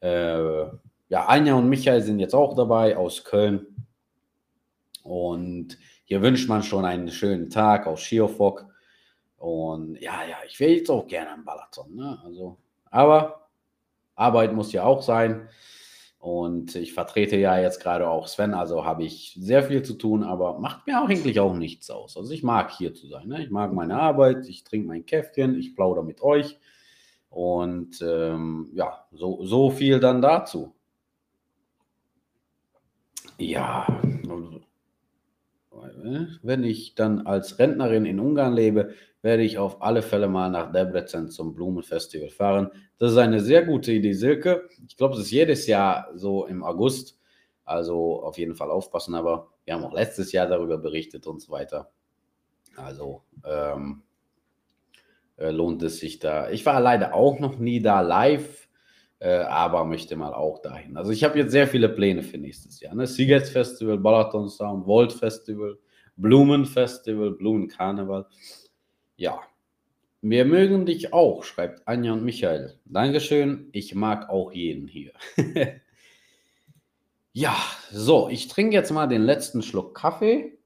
Äh, 0.00 0.64
ja, 1.08 1.24
Anja 1.26 1.54
und 1.54 1.70
Michael 1.70 2.02
sind 2.02 2.18
jetzt 2.18 2.34
auch 2.34 2.54
dabei 2.54 2.98
aus 2.98 3.24
Köln. 3.24 3.66
Und 5.02 5.78
hier 6.04 6.20
wünscht 6.20 6.50
man 6.50 6.62
schon 6.62 6.84
einen 6.84 7.10
schönen 7.10 7.48
Tag 7.48 7.86
aus 7.86 8.02
Schiofok. 8.02 8.73
Und 9.44 10.00
ja, 10.00 10.24
ja, 10.24 10.38
ich 10.48 10.58
wäre 10.58 10.72
jetzt 10.72 10.90
auch 10.90 11.06
gerne 11.06 11.32
am 11.32 11.44
Balaton. 11.44 11.94
Ne? 11.94 12.18
Also, 12.24 12.56
aber 12.90 13.50
Arbeit 14.14 14.54
muss 14.54 14.72
ja 14.72 14.84
auch 14.84 15.02
sein. 15.02 15.50
Und 16.18 16.74
ich 16.74 16.94
vertrete 16.94 17.36
ja 17.36 17.58
jetzt 17.58 17.78
gerade 17.78 18.08
auch 18.08 18.26
Sven, 18.26 18.54
also 18.54 18.86
habe 18.86 19.04
ich 19.04 19.36
sehr 19.38 19.62
viel 19.62 19.82
zu 19.82 19.98
tun, 19.98 20.24
aber 20.24 20.58
macht 20.60 20.86
mir 20.86 20.98
auch 20.98 21.10
eigentlich 21.10 21.40
auch 21.40 21.52
nichts 21.52 21.90
aus. 21.90 22.16
Also 22.16 22.32
ich 22.32 22.42
mag 22.42 22.72
hier 22.72 22.94
zu 22.94 23.06
sein. 23.06 23.28
Ne? 23.28 23.44
Ich 23.44 23.50
mag 23.50 23.74
meine 23.74 24.00
Arbeit, 24.00 24.48
ich 24.48 24.64
trinke 24.64 24.88
mein 24.88 25.04
Käffchen, 25.04 25.58
ich 25.58 25.74
plaudere 25.74 26.06
mit 26.06 26.22
euch. 26.22 26.58
Und 27.28 28.00
ähm, 28.00 28.70
ja, 28.72 29.04
so, 29.12 29.44
so 29.44 29.68
viel 29.68 30.00
dann 30.00 30.22
dazu. 30.22 30.74
Ja, 33.36 33.86
wenn 36.42 36.64
ich 36.64 36.94
dann 36.94 37.26
als 37.26 37.58
Rentnerin 37.58 38.06
in 38.06 38.20
Ungarn 38.20 38.54
lebe, 38.54 38.94
werde 39.24 39.42
ich 39.42 39.56
auf 39.56 39.80
alle 39.80 40.02
Fälle 40.02 40.28
mal 40.28 40.50
nach 40.50 40.70
Debrecen 40.70 41.30
zum 41.30 41.54
Blumenfestival 41.54 42.28
fahren. 42.28 42.70
Das 42.98 43.12
ist 43.12 43.16
eine 43.16 43.40
sehr 43.40 43.64
gute 43.64 43.90
Idee, 43.90 44.12
Silke. 44.12 44.68
Ich 44.86 44.98
glaube, 44.98 45.14
es 45.14 45.20
ist 45.20 45.30
jedes 45.30 45.66
Jahr 45.66 46.10
so 46.14 46.44
im 46.46 46.62
August. 46.62 47.18
Also 47.64 48.22
auf 48.22 48.36
jeden 48.36 48.54
Fall 48.54 48.70
aufpassen, 48.70 49.14
aber 49.14 49.48
wir 49.64 49.72
haben 49.72 49.84
auch 49.84 49.94
letztes 49.94 50.30
Jahr 50.32 50.46
darüber 50.46 50.76
berichtet 50.76 51.26
und 51.26 51.40
so 51.40 51.50
weiter. 51.50 51.90
Also 52.76 53.22
ähm, 53.46 54.02
äh, 55.38 55.50
lohnt 55.50 55.82
es 55.82 56.00
sich 56.00 56.18
da. 56.18 56.50
Ich 56.50 56.66
war 56.66 56.78
leider 56.78 57.14
auch 57.14 57.40
noch 57.40 57.58
nie 57.58 57.80
da 57.80 58.02
live, 58.02 58.68
äh, 59.20 59.38
aber 59.38 59.86
möchte 59.86 60.16
mal 60.16 60.34
auch 60.34 60.60
dahin. 60.60 60.98
Also 60.98 61.12
ich 61.12 61.24
habe 61.24 61.38
jetzt 61.38 61.52
sehr 61.52 61.66
viele 61.66 61.88
Pläne 61.88 62.22
für 62.22 62.36
nächstes 62.36 62.78
Jahr. 62.80 62.94
Ne? 62.94 63.06
Seagate 63.06 63.46
Festival, 63.46 63.96
Balaton 63.96 64.50
Sound, 64.50 64.86
Volt 64.86 65.14
Festival, 65.14 65.78
Blumenfestival, 66.16 67.30
Blumenkarneval. 67.30 68.26
Ja, 69.16 69.40
wir 70.22 70.44
mögen 70.44 70.86
dich 70.86 71.12
auch, 71.12 71.44
schreibt 71.44 71.86
Anja 71.86 72.14
und 72.14 72.24
Michael. 72.24 72.80
Dankeschön, 72.86 73.68
ich 73.72 73.94
mag 73.94 74.30
auch 74.30 74.52
jeden 74.52 74.88
hier. 74.88 75.12
ja, 77.32 77.54
so, 77.90 78.30
ich 78.30 78.48
trinke 78.48 78.74
jetzt 78.74 78.90
mal 78.90 79.06
den 79.06 79.22
letzten 79.22 79.62
Schluck 79.62 79.94
Kaffee. 79.94 80.58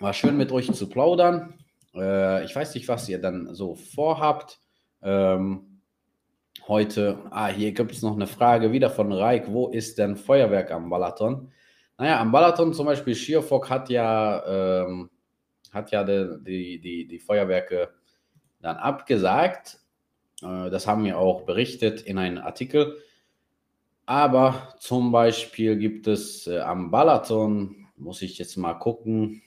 War 0.00 0.12
schön 0.12 0.36
mit 0.36 0.50
euch 0.50 0.72
zu 0.72 0.88
plaudern. 0.88 1.54
Äh, 1.94 2.44
ich 2.44 2.56
weiß 2.56 2.74
nicht, 2.74 2.88
was 2.88 3.08
ihr 3.08 3.20
dann 3.20 3.54
so 3.54 3.76
vorhabt. 3.76 4.58
Ähm, 5.00 5.80
heute, 6.66 7.18
ah, 7.30 7.46
hier 7.46 7.70
gibt 7.70 7.92
es 7.92 8.02
noch 8.02 8.16
eine 8.16 8.26
Frage 8.26 8.72
wieder 8.72 8.90
von 8.90 9.12
Reik. 9.12 9.52
Wo 9.52 9.68
ist 9.68 9.98
denn 9.98 10.16
Feuerwerk 10.16 10.72
am 10.72 10.90
Balaton? 10.90 11.52
Naja, 11.96 12.20
am 12.20 12.32
Balaton 12.32 12.74
zum 12.74 12.86
Beispiel, 12.86 13.14
Schierfock 13.14 13.70
hat 13.70 13.88
ja, 13.88 14.82
ähm, 14.84 15.10
hat 15.72 15.90
ja 15.90 16.04
die, 16.04 16.38
die, 16.44 16.80
die, 16.80 17.08
die 17.08 17.18
Feuerwerke 17.18 17.92
dann 18.60 18.76
abgesagt. 18.76 19.78
Äh, 20.42 20.70
das 20.70 20.86
haben 20.86 21.04
wir 21.04 21.18
auch 21.18 21.42
berichtet 21.42 22.02
in 22.02 22.18
einem 22.18 22.38
Artikel. 22.38 22.98
Aber 24.06 24.74
zum 24.78 25.12
Beispiel 25.12 25.76
gibt 25.76 26.06
es 26.06 26.46
äh, 26.46 26.58
am 26.58 26.90
Balaton, 26.90 27.88
muss 27.96 28.22
ich 28.22 28.38
jetzt 28.38 28.56
mal 28.56 28.74
gucken, 28.74 29.42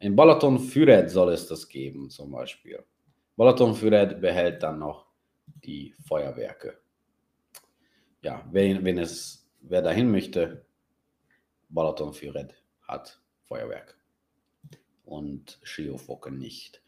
in 0.00 0.14
Balaton 0.14 0.60
Füred 0.60 1.10
soll 1.10 1.32
es 1.32 1.48
das 1.48 1.68
geben, 1.68 2.08
zum 2.08 2.30
Beispiel. 2.30 2.84
Balaton 3.36 3.74
Füred 3.74 4.20
behält 4.20 4.62
dann 4.62 4.78
noch 4.78 5.06
die 5.64 5.94
Feuerwerke. 6.06 6.78
Ja, 8.22 8.46
wenn, 8.50 8.84
wenn 8.84 8.98
es, 8.98 9.48
wer 9.60 9.82
dahin 9.82 10.10
möchte, 10.10 10.64
Balaton 11.68 12.14
Füred 12.14 12.54
hat 12.82 13.20
Feuerwerk. 13.44 13.98
Und 15.08 15.58
Schiofoken 15.62 16.36
nicht. 16.36 16.82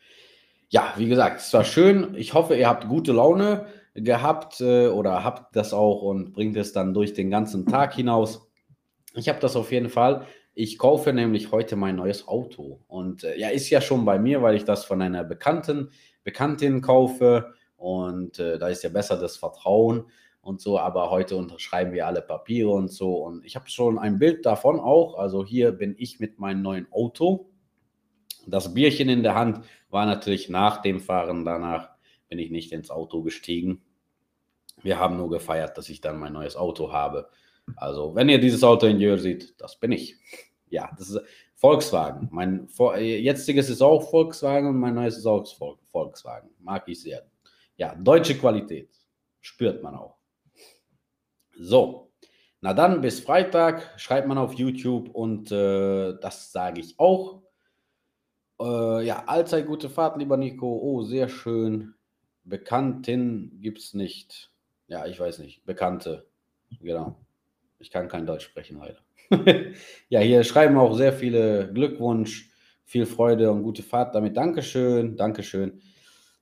Ja, 0.68 0.92
wie 0.98 1.08
gesagt, 1.08 1.40
es 1.40 1.52
war 1.54 1.64
schön. 1.64 2.14
Ich 2.14 2.34
hoffe, 2.34 2.54
ihr 2.54 2.68
habt 2.68 2.86
gute 2.86 3.12
Laune 3.12 3.66
gehabt 3.94 4.60
äh, 4.60 4.88
oder 4.88 5.24
habt 5.24 5.56
das 5.56 5.72
auch 5.72 6.02
und 6.02 6.32
bringt 6.32 6.56
es 6.58 6.72
dann 6.74 6.92
durch 6.92 7.14
den 7.14 7.30
ganzen 7.30 7.64
Tag 7.64 7.94
hinaus. 7.94 8.46
Ich 9.14 9.28
habe 9.28 9.40
das 9.40 9.56
auf 9.56 9.72
jeden 9.72 9.88
Fall. 9.88 10.26
Ich 10.54 10.78
kaufe 10.78 11.14
nämlich 11.14 11.50
heute 11.50 11.76
mein 11.76 11.96
neues 11.96 12.28
Auto. 12.28 12.80
Und 12.86 13.24
äh, 13.24 13.38
ja, 13.38 13.48
ist 13.48 13.70
ja 13.70 13.80
schon 13.80 14.04
bei 14.04 14.18
mir, 14.18 14.42
weil 14.42 14.54
ich 14.54 14.64
das 14.64 14.84
von 14.84 15.00
einer 15.00 15.24
Bekannten, 15.24 15.90
Bekanntin 16.22 16.82
kaufe. 16.82 17.54
Und 17.76 18.38
äh, 18.38 18.58
da 18.58 18.68
ist 18.68 18.84
ja 18.84 18.90
besser 18.90 19.16
das 19.18 19.38
Vertrauen 19.38 20.04
und 20.42 20.60
so. 20.60 20.78
Aber 20.78 21.10
heute 21.10 21.36
unterschreiben 21.36 21.92
wir 21.92 22.06
alle 22.06 22.20
Papiere 22.22 22.70
und 22.70 22.92
so. 22.92 23.14
Und 23.16 23.44
ich 23.44 23.56
habe 23.56 23.70
schon 23.70 23.98
ein 23.98 24.18
Bild 24.18 24.44
davon 24.44 24.78
auch. 24.78 25.16
Also 25.18 25.44
hier 25.44 25.72
bin 25.72 25.94
ich 25.98 26.20
mit 26.20 26.38
meinem 26.38 26.62
neuen 26.62 26.86
Auto. 26.92 27.49
Das 28.46 28.74
Bierchen 28.74 29.08
in 29.08 29.22
der 29.22 29.34
Hand 29.34 29.64
war 29.90 30.06
natürlich 30.06 30.48
nach 30.48 30.82
dem 30.82 31.00
Fahren. 31.00 31.44
Danach 31.44 31.90
bin 32.28 32.38
ich 32.38 32.50
nicht 32.50 32.72
ins 32.72 32.90
Auto 32.90 33.22
gestiegen. 33.22 33.82
Wir 34.82 34.98
haben 34.98 35.16
nur 35.16 35.30
gefeiert, 35.30 35.76
dass 35.76 35.88
ich 35.88 36.00
dann 36.00 36.18
mein 36.18 36.32
neues 36.32 36.56
Auto 36.56 36.92
habe. 36.92 37.28
Also, 37.76 38.14
wenn 38.14 38.28
ihr 38.28 38.40
dieses 38.40 38.64
Auto 38.64 38.86
in 38.86 39.00
Jör 39.00 39.18
seht, 39.18 39.60
das 39.60 39.78
bin 39.78 39.92
ich. 39.92 40.16
Ja, 40.68 40.90
das 40.96 41.10
ist 41.10 41.20
Volkswagen. 41.54 42.28
Mein 42.30 42.68
jetziges 42.98 43.68
ist 43.68 43.82
auch 43.82 44.08
Volkswagen 44.08 44.68
und 44.68 44.78
mein 44.78 44.94
neues 44.94 45.18
ist 45.18 45.26
auch 45.26 45.44
Volkswagen. 45.90 46.50
Mag 46.60 46.88
ich 46.88 47.02
sehr. 47.02 47.26
Ja, 47.76 47.94
deutsche 47.94 48.36
Qualität. 48.36 48.88
Spürt 49.40 49.82
man 49.82 49.94
auch. 49.94 50.16
So, 51.58 52.10
na 52.60 52.72
dann 52.72 53.00
bis 53.00 53.20
Freitag. 53.20 53.98
Schreibt 53.98 54.28
man 54.28 54.38
auf 54.38 54.54
YouTube 54.54 55.10
und 55.10 55.50
äh, 55.50 56.14
das 56.20 56.52
sage 56.52 56.80
ich 56.80 56.98
auch. 56.98 57.42
Äh, 58.60 59.06
ja, 59.06 59.24
allzeit 59.26 59.66
gute 59.66 59.88
Fahrt, 59.88 60.18
lieber 60.18 60.36
Nico. 60.36 60.78
Oh, 60.82 61.02
sehr 61.02 61.28
schön. 61.28 61.94
Bekanntin 62.44 63.58
gibt 63.60 63.78
es 63.78 63.94
nicht. 63.94 64.50
Ja, 64.86 65.06
ich 65.06 65.18
weiß 65.18 65.38
nicht. 65.38 65.64
Bekannte. 65.64 66.26
Genau. 66.80 67.18
Ich 67.78 67.90
kann 67.90 68.08
kein 68.08 68.26
Deutsch 68.26 68.44
sprechen, 68.44 68.78
leider. 68.78 68.98
ja, 70.08 70.20
hier 70.20 70.44
schreiben 70.44 70.76
auch 70.76 70.94
sehr 70.94 71.12
viele 71.12 71.72
Glückwunsch, 71.72 72.50
viel 72.84 73.06
Freude 73.06 73.50
und 73.50 73.62
gute 73.62 73.82
Fahrt 73.82 74.14
damit. 74.14 74.36
Dankeschön, 74.36 75.16
Dankeschön. 75.16 75.80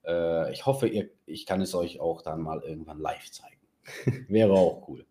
Äh, 0.04 0.52
ich 0.52 0.66
hoffe, 0.66 0.88
ihr, 0.88 1.10
ich 1.26 1.46
kann 1.46 1.60
es 1.60 1.74
euch 1.74 2.00
auch 2.00 2.22
dann 2.22 2.40
mal 2.40 2.62
irgendwann 2.62 2.98
live 2.98 3.30
zeigen. 3.30 3.60
Wäre 4.28 4.54
auch 4.54 4.88
cool. 4.88 5.06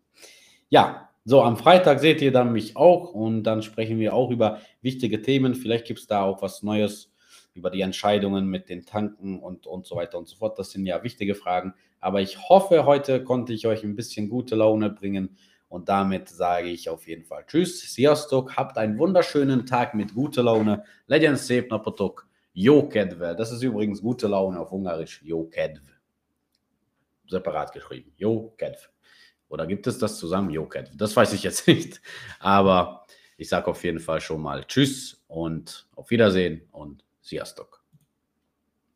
Ja, 0.68 1.07
so 1.28 1.42
am 1.42 1.58
Freitag 1.58 2.00
seht 2.00 2.22
ihr 2.22 2.32
dann 2.32 2.52
mich 2.52 2.74
auch 2.74 3.12
und 3.12 3.42
dann 3.42 3.60
sprechen 3.60 3.98
wir 3.98 4.14
auch 4.14 4.30
über 4.30 4.60
wichtige 4.80 5.20
Themen. 5.20 5.54
Vielleicht 5.54 5.84
gibt 5.84 6.00
es 6.00 6.06
da 6.06 6.22
auch 6.22 6.40
was 6.40 6.62
Neues 6.62 7.12
über 7.52 7.68
die 7.68 7.82
Entscheidungen 7.82 8.46
mit 8.46 8.70
den 8.70 8.86
Tanken 8.86 9.38
und, 9.38 9.66
und 9.66 9.84
so 9.84 9.96
weiter 9.96 10.16
und 10.16 10.26
so 10.26 10.36
fort. 10.36 10.58
Das 10.58 10.70
sind 10.70 10.86
ja 10.86 11.02
wichtige 11.02 11.34
Fragen. 11.34 11.74
Aber 12.00 12.22
ich 12.22 12.48
hoffe, 12.48 12.86
heute 12.86 13.22
konnte 13.22 13.52
ich 13.52 13.66
euch 13.66 13.84
ein 13.84 13.94
bisschen 13.94 14.30
gute 14.30 14.56
Laune 14.56 14.88
bringen 14.88 15.36
und 15.68 15.90
damit 15.90 16.30
sage 16.30 16.68
ich 16.68 16.88
auf 16.88 17.06
jeden 17.06 17.26
Fall 17.26 17.44
Tschüss, 17.46 17.78
Sziasztok, 17.80 18.56
habt 18.56 18.78
einen 18.78 18.98
wunderschönen 18.98 19.66
Tag 19.66 19.94
mit 19.94 20.14
guter 20.14 20.42
Laune. 20.42 20.84
Legyen 21.08 21.36
szép 21.36 21.70
napotok, 21.70 22.26
jó 22.54 22.88
kedve. 22.88 23.34
Das 23.36 23.52
ist 23.52 23.62
übrigens 23.62 24.00
gute 24.00 24.28
Laune 24.28 24.58
auf 24.58 24.72
Ungarisch, 24.72 25.20
jó 25.22 25.46
kedv. 25.46 25.82
Separat 27.26 27.72
geschrieben, 27.72 28.14
jó 28.16 28.54
kedv. 28.56 28.88
Oder 29.48 29.66
gibt 29.66 29.86
es 29.86 29.98
das 29.98 30.18
zusammen, 30.18 30.50
jó 30.50 30.66
kedv? 30.66 30.90
Das 30.96 31.16
weiß 31.16 31.32
ich 31.32 31.42
jetzt 31.42 31.66
nicht. 31.68 32.00
Aber 32.38 33.06
ich 33.36 33.48
sage 33.48 33.68
auf 33.68 33.84
jeden 33.84 34.00
Fall 34.00 34.20
schon 34.20 34.42
mal 34.42 34.64
Tschüss 34.64 35.24
und 35.28 35.88
auf 35.94 36.10
Wiedersehen 36.10 36.68
und 36.72 37.04
Sziasztok. 37.22 37.77